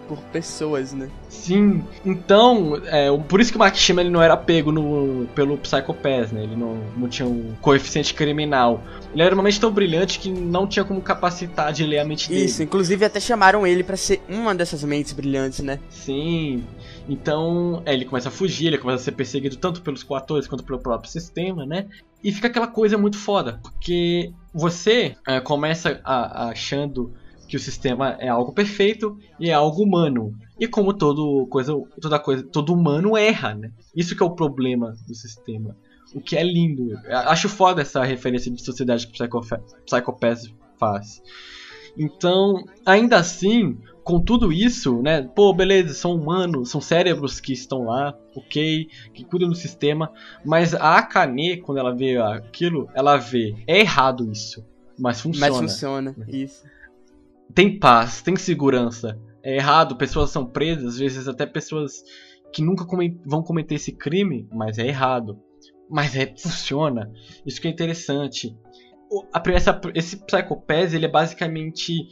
Por 0.07 0.19
pessoas, 0.31 0.93
né? 0.93 1.09
Sim. 1.29 1.83
Então, 2.05 2.79
é, 2.85 3.09
por 3.27 3.41
isso 3.41 3.51
que 3.51 3.57
o 3.57 3.59
Makishima 3.59 4.01
ele 4.01 4.09
não 4.09 4.21
era 4.21 4.37
pego 4.37 4.71
no, 4.71 5.27
pelo 5.33 5.57
Psychopath, 5.57 6.31
né? 6.31 6.43
Ele 6.43 6.55
não, 6.55 6.75
não 6.95 7.07
tinha 7.07 7.27
um 7.27 7.55
coeficiente 7.61 8.13
criminal. 8.13 8.83
Ele 9.13 9.23
era 9.23 9.33
uma 9.33 9.43
mente 9.43 9.59
tão 9.59 9.71
brilhante 9.71 10.19
que 10.19 10.29
não 10.29 10.67
tinha 10.67 10.85
como 10.85 11.01
capacitar 11.01 11.73
de 11.73 11.85
ler 11.85 11.99
a 11.99 12.05
mente 12.05 12.29
dele. 12.29 12.45
Isso, 12.45 12.61
inclusive 12.61 13.03
até 13.05 13.19
chamaram 13.19 13.65
ele 13.65 13.83
para 13.83 13.97
ser 13.97 14.21
uma 14.29 14.53
dessas 14.53 14.83
mentes 14.83 15.13
brilhantes, 15.13 15.59
né? 15.59 15.79
Sim. 15.89 16.63
Então, 17.07 17.81
é, 17.85 17.93
ele 17.93 18.05
começa 18.05 18.29
a 18.29 18.31
fugir, 18.31 18.67
ele 18.67 18.77
começa 18.77 19.01
a 19.01 19.05
ser 19.05 19.11
perseguido 19.13 19.57
tanto 19.57 19.81
pelos 19.81 20.03
coatores 20.03 20.47
quanto 20.47 20.63
pelo 20.63 20.79
próprio 20.79 21.11
sistema, 21.11 21.65
né? 21.65 21.87
E 22.23 22.31
fica 22.31 22.47
aquela 22.47 22.67
coisa 22.67 22.97
muito 22.97 23.17
foda, 23.17 23.59
porque 23.61 24.31
você 24.53 25.15
é, 25.27 25.39
começa 25.39 25.99
a, 26.03 26.45
a 26.45 26.49
achando 26.49 27.13
que 27.47 27.55
o 27.55 27.59
sistema 27.59 28.15
é 28.19 28.27
algo 28.27 28.51
perfeito 28.51 29.17
e 29.39 29.49
é 29.49 29.53
algo 29.53 29.83
humano. 29.83 30.33
E 30.59 30.67
como 30.67 30.93
todo 30.93 31.45
coisa, 31.47 31.73
toda 32.01 32.19
coisa, 32.19 32.43
todo 32.43 32.73
humano 32.73 33.17
erra, 33.17 33.53
né? 33.53 33.71
Isso 33.95 34.15
que 34.15 34.23
é 34.23 34.25
o 34.25 34.35
problema 34.35 34.95
do 35.07 35.13
sistema. 35.13 35.75
O 36.13 36.21
que 36.21 36.37
é 36.37 36.43
lindo. 36.43 36.91
Eu 37.05 37.17
acho 37.17 37.49
foda 37.49 37.81
essa 37.81 38.03
referência 38.03 38.51
de 38.51 38.63
sociedade 38.63 39.07
que 39.07 39.13
Psychopath 39.85 40.43
faz. 40.77 41.21
Então, 41.97 42.63
ainda 42.85 43.17
assim, 43.17 43.77
com 44.03 44.19
tudo 44.19 44.51
isso, 44.51 45.01
né? 45.01 45.23
Pô, 45.23 45.53
beleza, 45.53 45.93
são 45.93 46.13
humanos, 46.13 46.69
são 46.69 46.79
cérebros 46.79 47.39
que 47.39 47.53
estão 47.53 47.85
lá, 47.85 48.17
ok, 48.35 48.87
que 49.13 49.23
cuidam 49.23 49.49
do 49.49 49.55
sistema, 49.55 50.11
mas 50.43 50.73
a 50.73 50.97
Akane, 50.97 51.57
quando 51.57 51.79
ela 51.79 51.95
vê 51.95 52.17
aquilo, 52.17 52.89
ela 52.93 53.17
vê, 53.17 53.55
é 53.65 53.79
errado 53.79 54.31
isso, 54.31 54.63
mas 54.97 55.21
funciona. 55.21 55.49
Mas 55.49 55.57
funciona, 55.57 56.15
isso. 56.27 56.63
Tem 57.53 57.79
paz, 57.79 58.21
tem 58.21 58.35
segurança. 58.35 59.19
É 59.43 59.55
errado, 59.55 59.95
pessoas 59.95 60.31
são 60.31 60.45
presas, 60.45 60.95
às 60.95 60.99
vezes 60.99 61.27
até 61.27 61.45
pessoas 61.45 62.03
que 62.51 62.61
nunca 62.61 62.85
vão 63.25 63.43
cometer 63.43 63.75
esse 63.75 63.91
crime, 63.91 64.47
mas 64.51 64.77
é 64.77 64.87
errado. 64.87 65.37
Mas 65.89 66.15
é, 66.15 66.25
funciona. 66.37 67.11
Isso 67.45 67.61
que 67.61 67.67
é 67.67 67.71
interessante. 67.71 68.55
O, 69.11 69.23
a, 69.33 69.43
essa, 69.51 69.79
esse 69.93 70.17
Psychopath, 70.25 70.93
ele 70.93 71.05
é 71.05 71.09
basicamente 71.09 72.07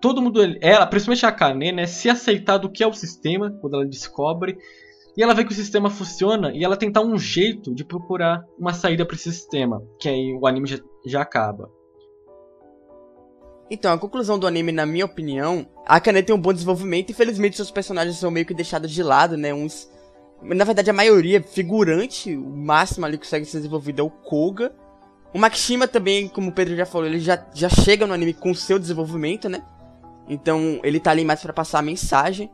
todo 0.00 0.20
mundo, 0.20 0.40
ela, 0.60 0.86
principalmente 0.86 1.26
a 1.26 1.32
Kane, 1.32 1.72
né, 1.72 1.86
se 1.86 2.08
aceitar 2.08 2.58
do 2.58 2.70
que 2.70 2.82
é 2.82 2.86
o 2.86 2.92
sistema, 2.92 3.50
quando 3.60 3.74
ela 3.74 3.86
descobre, 3.86 4.58
e 5.16 5.22
ela 5.22 5.34
vê 5.34 5.44
que 5.44 5.52
o 5.52 5.54
sistema 5.54 5.88
funciona, 5.88 6.52
e 6.54 6.62
ela 6.62 6.76
tentar 6.76 7.00
um 7.00 7.18
jeito 7.18 7.74
de 7.74 7.84
procurar 7.84 8.44
uma 8.58 8.74
saída 8.74 9.06
para 9.06 9.16
esse 9.16 9.32
sistema, 9.32 9.82
que 9.98 10.08
aí 10.08 10.34
o 10.34 10.46
anime 10.46 10.68
já, 10.68 10.78
já 11.06 11.22
acaba. 11.22 11.70
Então, 13.70 13.92
a 13.92 13.98
conclusão 13.98 14.38
do 14.38 14.46
anime, 14.46 14.70
na 14.70 14.86
minha 14.86 15.04
opinião, 15.04 15.66
a 15.84 16.00
Kane 16.00 16.22
tem 16.22 16.34
um 16.34 16.40
bom 16.40 16.52
desenvolvimento, 16.52 17.10
infelizmente 17.10 17.56
seus 17.56 17.70
personagens 17.70 18.16
são 18.16 18.30
meio 18.30 18.46
que 18.46 18.54
deixados 18.54 18.90
de 18.90 19.02
lado, 19.02 19.36
né, 19.36 19.52
uns... 19.52 19.90
Na 20.42 20.64
verdade, 20.64 20.90
a 20.90 20.92
maioria, 20.92 21.42
figurante, 21.42 22.36
o 22.36 22.48
máximo 22.48 23.06
ali 23.06 23.16
que 23.16 23.24
consegue 23.24 23.46
ser 23.46 23.56
desenvolvido 23.56 24.02
é 24.02 24.04
o 24.04 24.10
Koga. 24.10 24.72
O 25.32 25.38
Makishima 25.38 25.88
também, 25.88 26.28
como 26.28 26.50
o 26.50 26.52
Pedro 26.52 26.76
já 26.76 26.84
falou, 26.84 27.06
ele 27.06 27.18
já, 27.18 27.42
já 27.54 27.70
chega 27.70 28.06
no 28.06 28.12
anime 28.12 28.34
com 28.34 28.54
seu 28.54 28.78
desenvolvimento, 28.78 29.48
né? 29.48 29.62
Então 30.28 30.78
ele 30.82 31.00
tá 31.00 31.10
ali 31.10 31.24
mais 31.24 31.40
para 31.40 31.54
passar 31.54 31.78
a 31.78 31.82
mensagem. 31.82 32.50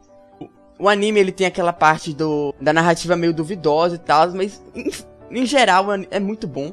O 0.78 0.88
anime 0.88 1.18
ele 1.18 1.32
tem 1.32 1.46
aquela 1.46 1.72
parte 1.72 2.12
do 2.12 2.54
da 2.60 2.72
narrativa 2.72 3.16
meio 3.16 3.32
duvidosa 3.32 3.96
e 3.96 3.98
tal, 3.98 4.30
mas 4.30 4.62
em, 4.74 4.90
em 5.30 5.44
geral 5.44 5.86
é 6.10 6.20
muito 6.20 6.46
bom. 6.46 6.72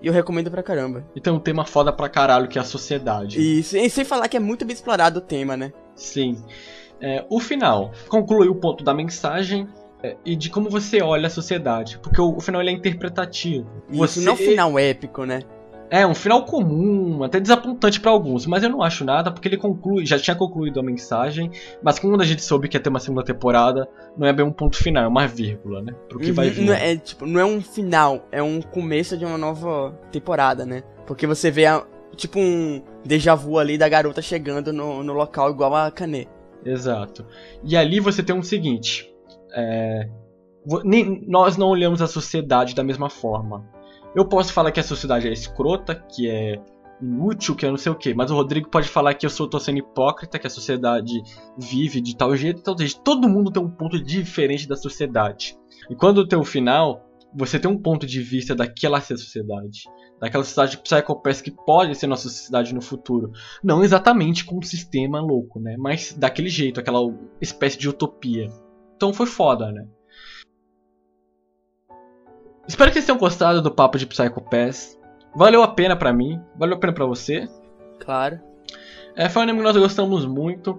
E 0.00 0.06
eu 0.06 0.12
recomendo 0.12 0.50
pra 0.50 0.62
caramba. 0.62 1.04
E 1.14 1.20
tem 1.20 1.32
um 1.32 1.40
tema 1.40 1.64
foda 1.64 1.92
pra 1.92 2.08
caralho 2.08 2.48
que 2.48 2.58
é 2.58 2.60
a 2.60 2.64
sociedade. 2.64 3.38
Isso, 3.38 3.76
e 3.76 3.90
sem 3.90 4.04
falar 4.04 4.28
que 4.28 4.36
é 4.36 4.40
muito 4.40 4.64
bem 4.64 4.74
explorado 4.74 5.18
o 5.18 5.22
tema, 5.22 5.56
né? 5.56 5.72
Sim. 5.94 6.42
É, 7.00 7.24
o 7.28 7.40
final 7.40 7.92
conclui 8.08 8.48
o 8.48 8.54
ponto 8.54 8.82
da 8.82 8.94
mensagem 8.94 9.68
é, 10.02 10.16
e 10.24 10.36
de 10.36 10.50
como 10.50 10.70
você 10.70 11.02
olha 11.02 11.26
a 11.26 11.30
sociedade. 11.30 11.98
Porque 11.98 12.20
o, 12.20 12.36
o 12.36 12.40
final 12.40 12.60
ele 12.60 12.70
é 12.70 12.72
interpretativo. 12.72 13.68
Isso 13.88 13.98
você... 13.98 14.20
não 14.20 14.32
é 14.32 14.34
um 14.34 14.38
final 14.38 14.78
épico, 14.78 15.24
né? 15.24 15.40
É, 15.90 16.06
um 16.06 16.14
final 16.14 16.44
comum, 16.44 17.22
até 17.22 17.40
desapontante 17.40 18.00
para 18.00 18.10
alguns, 18.10 18.46
mas 18.46 18.62
eu 18.62 18.68
não 18.68 18.82
acho 18.82 19.04
nada 19.04 19.30
porque 19.30 19.48
ele 19.48 19.56
conclui, 19.56 20.04
já 20.04 20.18
tinha 20.18 20.36
concluído 20.36 20.78
a 20.78 20.82
mensagem, 20.82 21.50
mas 21.82 21.98
quando 21.98 22.20
a 22.20 22.24
gente 22.24 22.42
soube 22.42 22.68
que 22.68 22.76
ia 22.76 22.80
ter 22.80 22.90
uma 22.90 23.00
segunda 23.00 23.24
temporada, 23.24 23.88
não 24.16 24.26
é 24.26 24.32
bem 24.32 24.44
um 24.44 24.52
ponto 24.52 24.76
final, 24.76 25.04
é 25.04 25.08
uma 25.08 25.26
vírgula, 25.26 25.80
né? 25.82 25.94
Pro 26.08 26.18
que 26.18 26.30
vai 26.30 26.50
vir. 26.50 26.66
Não 26.66 26.74
é, 26.74 26.96
tipo, 26.96 27.24
não 27.24 27.40
é 27.40 27.44
um 27.44 27.60
final, 27.60 28.26
é 28.30 28.42
um 28.42 28.60
começo 28.60 29.16
de 29.16 29.24
uma 29.24 29.38
nova 29.38 29.98
temporada, 30.12 30.66
né? 30.66 30.82
Porque 31.06 31.26
você 31.26 31.50
vê 31.50 31.64
a, 31.64 31.82
tipo 32.14 32.38
um 32.38 32.82
déjà 33.04 33.34
vu 33.34 33.58
ali 33.58 33.78
da 33.78 33.88
garota 33.88 34.20
chegando 34.20 34.72
no, 34.72 35.02
no 35.02 35.14
local 35.14 35.50
igual 35.50 35.74
a 35.74 35.90
Kané. 35.90 36.26
Exato. 36.64 37.24
E 37.64 37.76
ali 37.76 37.98
você 37.98 38.22
tem 38.22 38.34
um 38.34 38.42
seguinte, 38.42 39.10
é, 39.54 40.08
nós 41.26 41.56
não 41.56 41.68
olhamos 41.68 42.02
a 42.02 42.06
sociedade 42.06 42.74
da 42.74 42.84
mesma 42.84 43.08
forma. 43.08 43.64
Eu 44.14 44.24
posso 44.24 44.52
falar 44.52 44.72
que 44.72 44.80
a 44.80 44.84
sociedade 44.84 45.28
é 45.28 45.32
escrota, 45.32 45.94
que 45.94 46.28
é 46.28 46.60
inútil, 47.00 47.54
que 47.54 47.66
é 47.66 47.70
não 47.70 47.76
sei 47.76 47.92
o 47.92 47.94
que, 47.94 48.12
mas 48.14 48.30
o 48.30 48.34
Rodrigo 48.34 48.68
pode 48.68 48.88
falar 48.88 49.14
que 49.14 49.24
eu 49.24 49.30
sou 49.30 49.48
tô 49.48 49.60
sendo 49.60 49.78
hipócrita, 49.78 50.38
que 50.38 50.46
a 50.46 50.50
sociedade 50.50 51.22
vive 51.56 52.00
de 52.00 52.16
tal 52.16 52.34
jeito, 52.36 52.60
então 52.60 52.76
seja, 52.76 52.98
todo 52.98 53.28
mundo 53.28 53.52
tem 53.52 53.62
um 53.62 53.70
ponto 53.70 54.02
diferente 54.02 54.66
da 54.66 54.76
sociedade. 54.76 55.56
E 55.88 55.94
quando 55.94 56.26
tem 56.26 56.38
o 56.38 56.44
final, 56.44 57.04
você 57.34 57.58
tem 57.58 57.70
um 57.70 57.80
ponto 57.80 58.06
de 58.06 58.20
vista 58.20 58.54
daquela 58.54 59.00
sociedade, 59.00 59.84
daquela 60.20 60.42
sociedade 60.42 60.78
psicopath 60.78 61.42
que 61.42 61.50
pode 61.50 61.94
ser 61.94 62.06
nossa 62.06 62.28
sociedade 62.28 62.74
no 62.74 62.80
futuro. 62.80 63.30
Não 63.62 63.84
exatamente 63.84 64.44
com 64.44 64.58
um 64.58 64.62
sistema 64.62 65.20
louco, 65.20 65.60
né? 65.60 65.76
Mas 65.78 66.12
daquele 66.12 66.48
jeito, 66.48 66.80
aquela 66.80 67.00
espécie 67.40 67.78
de 67.78 67.88
utopia. 67.88 68.50
Então 68.96 69.12
foi 69.12 69.26
foda, 69.26 69.70
né? 69.70 69.86
Espero 72.68 72.90
que 72.90 72.94
vocês 72.94 73.06
tenham 73.06 73.18
gostado 73.18 73.62
do 73.62 73.70
papo 73.70 73.96
de 73.96 74.06
Psycho 74.06 74.42
Pass. 74.42 74.98
Valeu 75.34 75.62
a 75.62 75.68
pena 75.68 75.96
pra 75.96 76.12
mim, 76.12 76.38
valeu 76.54 76.76
a 76.76 76.78
pena 76.78 76.92
pra 76.92 77.06
você. 77.06 77.48
Claro. 77.98 78.38
É, 79.16 79.28
foi 79.28 79.40
um 79.40 79.42
anime 79.44 79.58
que 79.58 79.64
nós 79.64 79.76
gostamos 79.76 80.26
muito. 80.26 80.78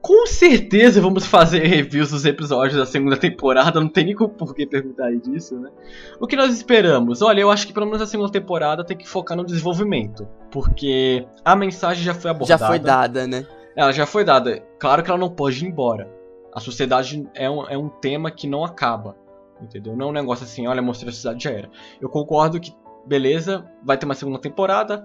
Com 0.00 0.26
certeza 0.26 1.00
vamos 1.00 1.26
fazer 1.26 1.60
reviews 1.60 2.10
dos 2.10 2.24
episódios 2.24 2.76
da 2.76 2.86
segunda 2.86 3.16
temporada, 3.16 3.78
não 3.78 3.88
tem 3.88 4.06
nem 4.06 4.16
por 4.16 4.54
que 4.54 4.66
perguntar 4.66 5.14
disso, 5.14 5.60
né? 5.60 5.70
O 6.18 6.26
que 6.26 6.34
nós 6.34 6.52
esperamos? 6.52 7.22
Olha, 7.22 7.40
eu 7.40 7.50
acho 7.50 7.66
que 7.66 7.72
pelo 7.72 7.86
menos 7.86 8.02
a 8.02 8.06
segunda 8.06 8.32
temporada 8.32 8.82
tem 8.82 8.96
que 8.96 9.06
focar 9.06 9.36
no 9.36 9.44
desenvolvimento, 9.44 10.26
porque 10.50 11.24
a 11.44 11.54
mensagem 11.54 12.02
já 12.02 12.14
foi 12.14 12.32
abordada. 12.32 12.58
Já 12.58 12.66
foi 12.66 12.78
dada, 12.80 13.26
né? 13.28 13.46
Ela 13.76 13.92
já 13.92 14.06
foi 14.06 14.24
dada. 14.24 14.60
Claro 14.78 15.04
que 15.04 15.10
ela 15.10 15.20
não 15.20 15.30
pode 15.30 15.64
ir 15.64 15.68
embora. 15.68 16.10
A 16.52 16.58
sociedade 16.58 17.28
é 17.34 17.48
um, 17.48 17.64
é 17.68 17.78
um 17.78 17.88
tema 17.88 18.30
que 18.30 18.48
não 18.48 18.64
acaba. 18.64 19.21
Entendeu? 19.62 19.96
Não 19.96 20.06
é 20.06 20.10
um 20.10 20.12
negócio 20.12 20.44
assim, 20.44 20.66
olha, 20.66 20.82
mostrei 20.82 21.10
a 21.10 21.12
sociedade 21.12 21.44
já 21.44 21.50
era. 21.50 21.70
Eu 22.00 22.08
concordo 22.08 22.60
que, 22.60 22.74
beleza, 23.06 23.64
vai 23.84 23.96
ter 23.96 24.04
uma 24.04 24.14
segunda 24.14 24.38
temporada 24.38 25.04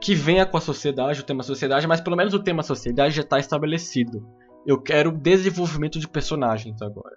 que 0.00 0.14
venha 0.14 0.44
com 0.44 0.56
a 0.56 0.60
sociedade, 0.60 1.20
o 1.20 1.24
tema 1.24 1.42
sociedade, 1.42 1.86
mas 1.86 2.00
pelo 2.00 2.16
menos 2.16 2.34
o 2.34 2.42
tema 2.42 2.62
sociedade 2.62 3.14
já 3.14 3.22
está 3.22 3.38
estabelecido. 3.38 4.26
Eu 4.66 4.80
quero 4.80 5.12
desenvolvimento 5.12 5.98
de 5.98 6.08
personagens 6.08 6.80
agora. 6.82 7.16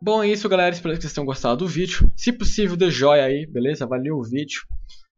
Bom, 0.00 0.22
é 0.22 0.28
isso, 0.28 0.48
galera. 0.48 0.74
Espero 0.74 0.94
que 0.94 1.00
vocês 1.00 1.12
tenham 1.12 1.26
gostado 1.26 1.58
do 1.58 1.66
vídeo. 1.66 2.10
Se 2.16 2.32
possível, 2.32 2.76
dê 2.76 2.90
joia 2.90 3.24
aí, 3.24 3.46
beleza? 3.46 3.86
Valeu 3.86 4.16
o 4.16 4.22
vídeo. 4.22 4.62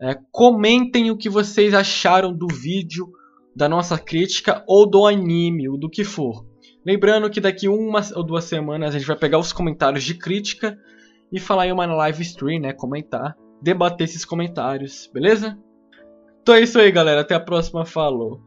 É, 0.01 0.15
comentem 0.31 1.11
o 1.11 1.17
que 1.17 1.29
vocês 1.29 1.73
acharam 1.73 2.33
do 2.33 2.47
vídeo, 2.47 3.11
da 3.57 3.69
nossa 3.69 3.99
crítica, 3.99 4.63
ou 4.67 4.89
do 4.89 5.07
anime, 5.07 5.69
ou 5.69 5.79
do 5.79 5.89
que 5.89 6.05
for. 6.05 6.45
Lembrando 6.85 7.31
que 7.31 7.41
daqui 7.41 7.69
uma 7.69 8.01
ou 8.15 8.23
duas 8.23 8.45
semanas 8.45 8.95
a 8.95 8.99
gente 8.99 9.07
vai 9.07 9.17
pegar 9.17 9.39
os 9.39 9.53
comentários 9.53 10.05
de 10.05 10.15
crítica 10.15 10.79
e 11.33 11.41
falar 11.41 11.67
em 11.67 11.73
uma 11.73 11.87
live 11.87 12.23
stream, 12.23 12.61
né? 12.61 12.73
Comentar, 12.73 13.37
debater 13.63 14.05
esses 14.05 14.25
comentários, 14.25 15.11
beleza? 15.13 15.59
Então 16.43 16.55
é 16.55 16.61
isso 16.61 16.79
aí, 16.79 16.93
galera. 16.93 17.23
Até 17.23 17.35
a 17.35 17.41
próxima. 17.41 17.87
Falou. 17.87 18.39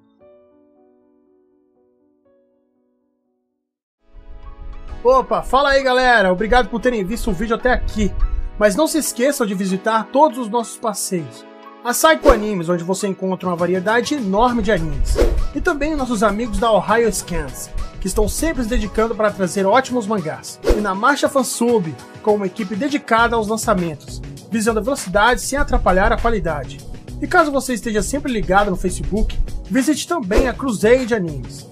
Opa, 5.03 5.41
fala 5.41 5.71
aí, 5.71 5.81
galera. 5.81 6.31
Obrigado 6.31 6.69
por 6.69 6.79
terem 6.79 7.03
visto 7.03 7.31
o 7.31 7.33
vídeo 7.33 7.55
até 7.55 7.71
aqui. 7.71 8.11
Mas 8.59 8.75
não 8.75 8.87
se 8.87 8.99
esqueçam 8.99 9.47
de 9.47 9.55
visitar 9.55 10.11
todos 10.11 10.37
os 10.37 10.49
nossos 10.49 10.77
passeios. 10.77 11.43
A 11.83 11.91
Psycho 11.91 12.29
Animes, 12.29 12.69
onde 12.69 12.83
você 12.83 13.07
encontra 13.07 13.49
uma 13.49 13.55
variedade 13.55 14.13
enorme 14.13 14.61
de 14.61 14.71
animes. 14.71 15.15
E 15.55 15.61
também 15.61 15.95
nossos 15.95 16.23
amigos 16.23 16.59
da 16.59 16.71
Ohio 16.71 17.11
Scans 17.11 17.69
que 17.99 18.07
estão 18.07 18.27
sempre 18.27 18.63
se 18.63 18.69
dedicando 18.69 19.15
para 19.15 19.31
trazer 19.31 19.65
ótimos 19.65 20.07
mangás. 20.07 20.59
E 20.77 20.81
na 20.81 20.93
Marcha 20.93 21.27
Fansub, 21.27 21.93
com 22.21 22.35
uma 22.35 22.45
equipe 22.45 22.75
dedicada 22.75 23.35
aos 23.35 23.47
lançamentos, 23.47 24.21
visando 24.51 24.79
a 24.79 24.83
velocidade 24.83 25.41
sem 25.41 25.57
atrapalhar 25.57 26.11
a 26.11 26.17
qualidade. 26.17 26.79
E 27.21 27.27
caso 27.27 27.51
você 27.51 27.73
esteja 27.73 28.01
sempre 28.01 28.31
ligado 28.31 28.69
no 28.69 28.77
Facebook, 28.77 29.37
visite 29.65 30.07
também 30.07 30.47
a 30.47 30.53
Crusade 30.53 31.15
Animes. 31.15 31.67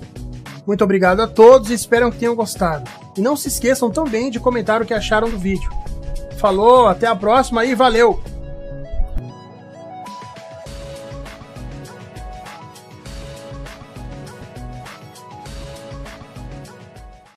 Muito 0.65 0.83
obrigado 0.83 1.21
a 1.21 1.27
todos 1.27 1.69
e 1.69 1.73
espero 1.73 2.11
que 2.11 2.17
tenham 2.17 2.35
gostado. 2.35 2.89
E 3.15 3.21
não 3.21 3.37
se 3.37 3.47
esqueçam 3.47 3.91
também 3.91 4.31
de 4.31 4.39
comentar 4.39 4.81
o 4.81 4.85
que 4.85 4.93
acharam 4.93 5.29
do 5.29 5.37
vídeo. 5.37 5.69
Falou, 6.39 6.87
até 6.87 7.07
a 7.07 7.15
próxima 7.15 7.63
e 7.63 7.75
valeu! 7.75 8.19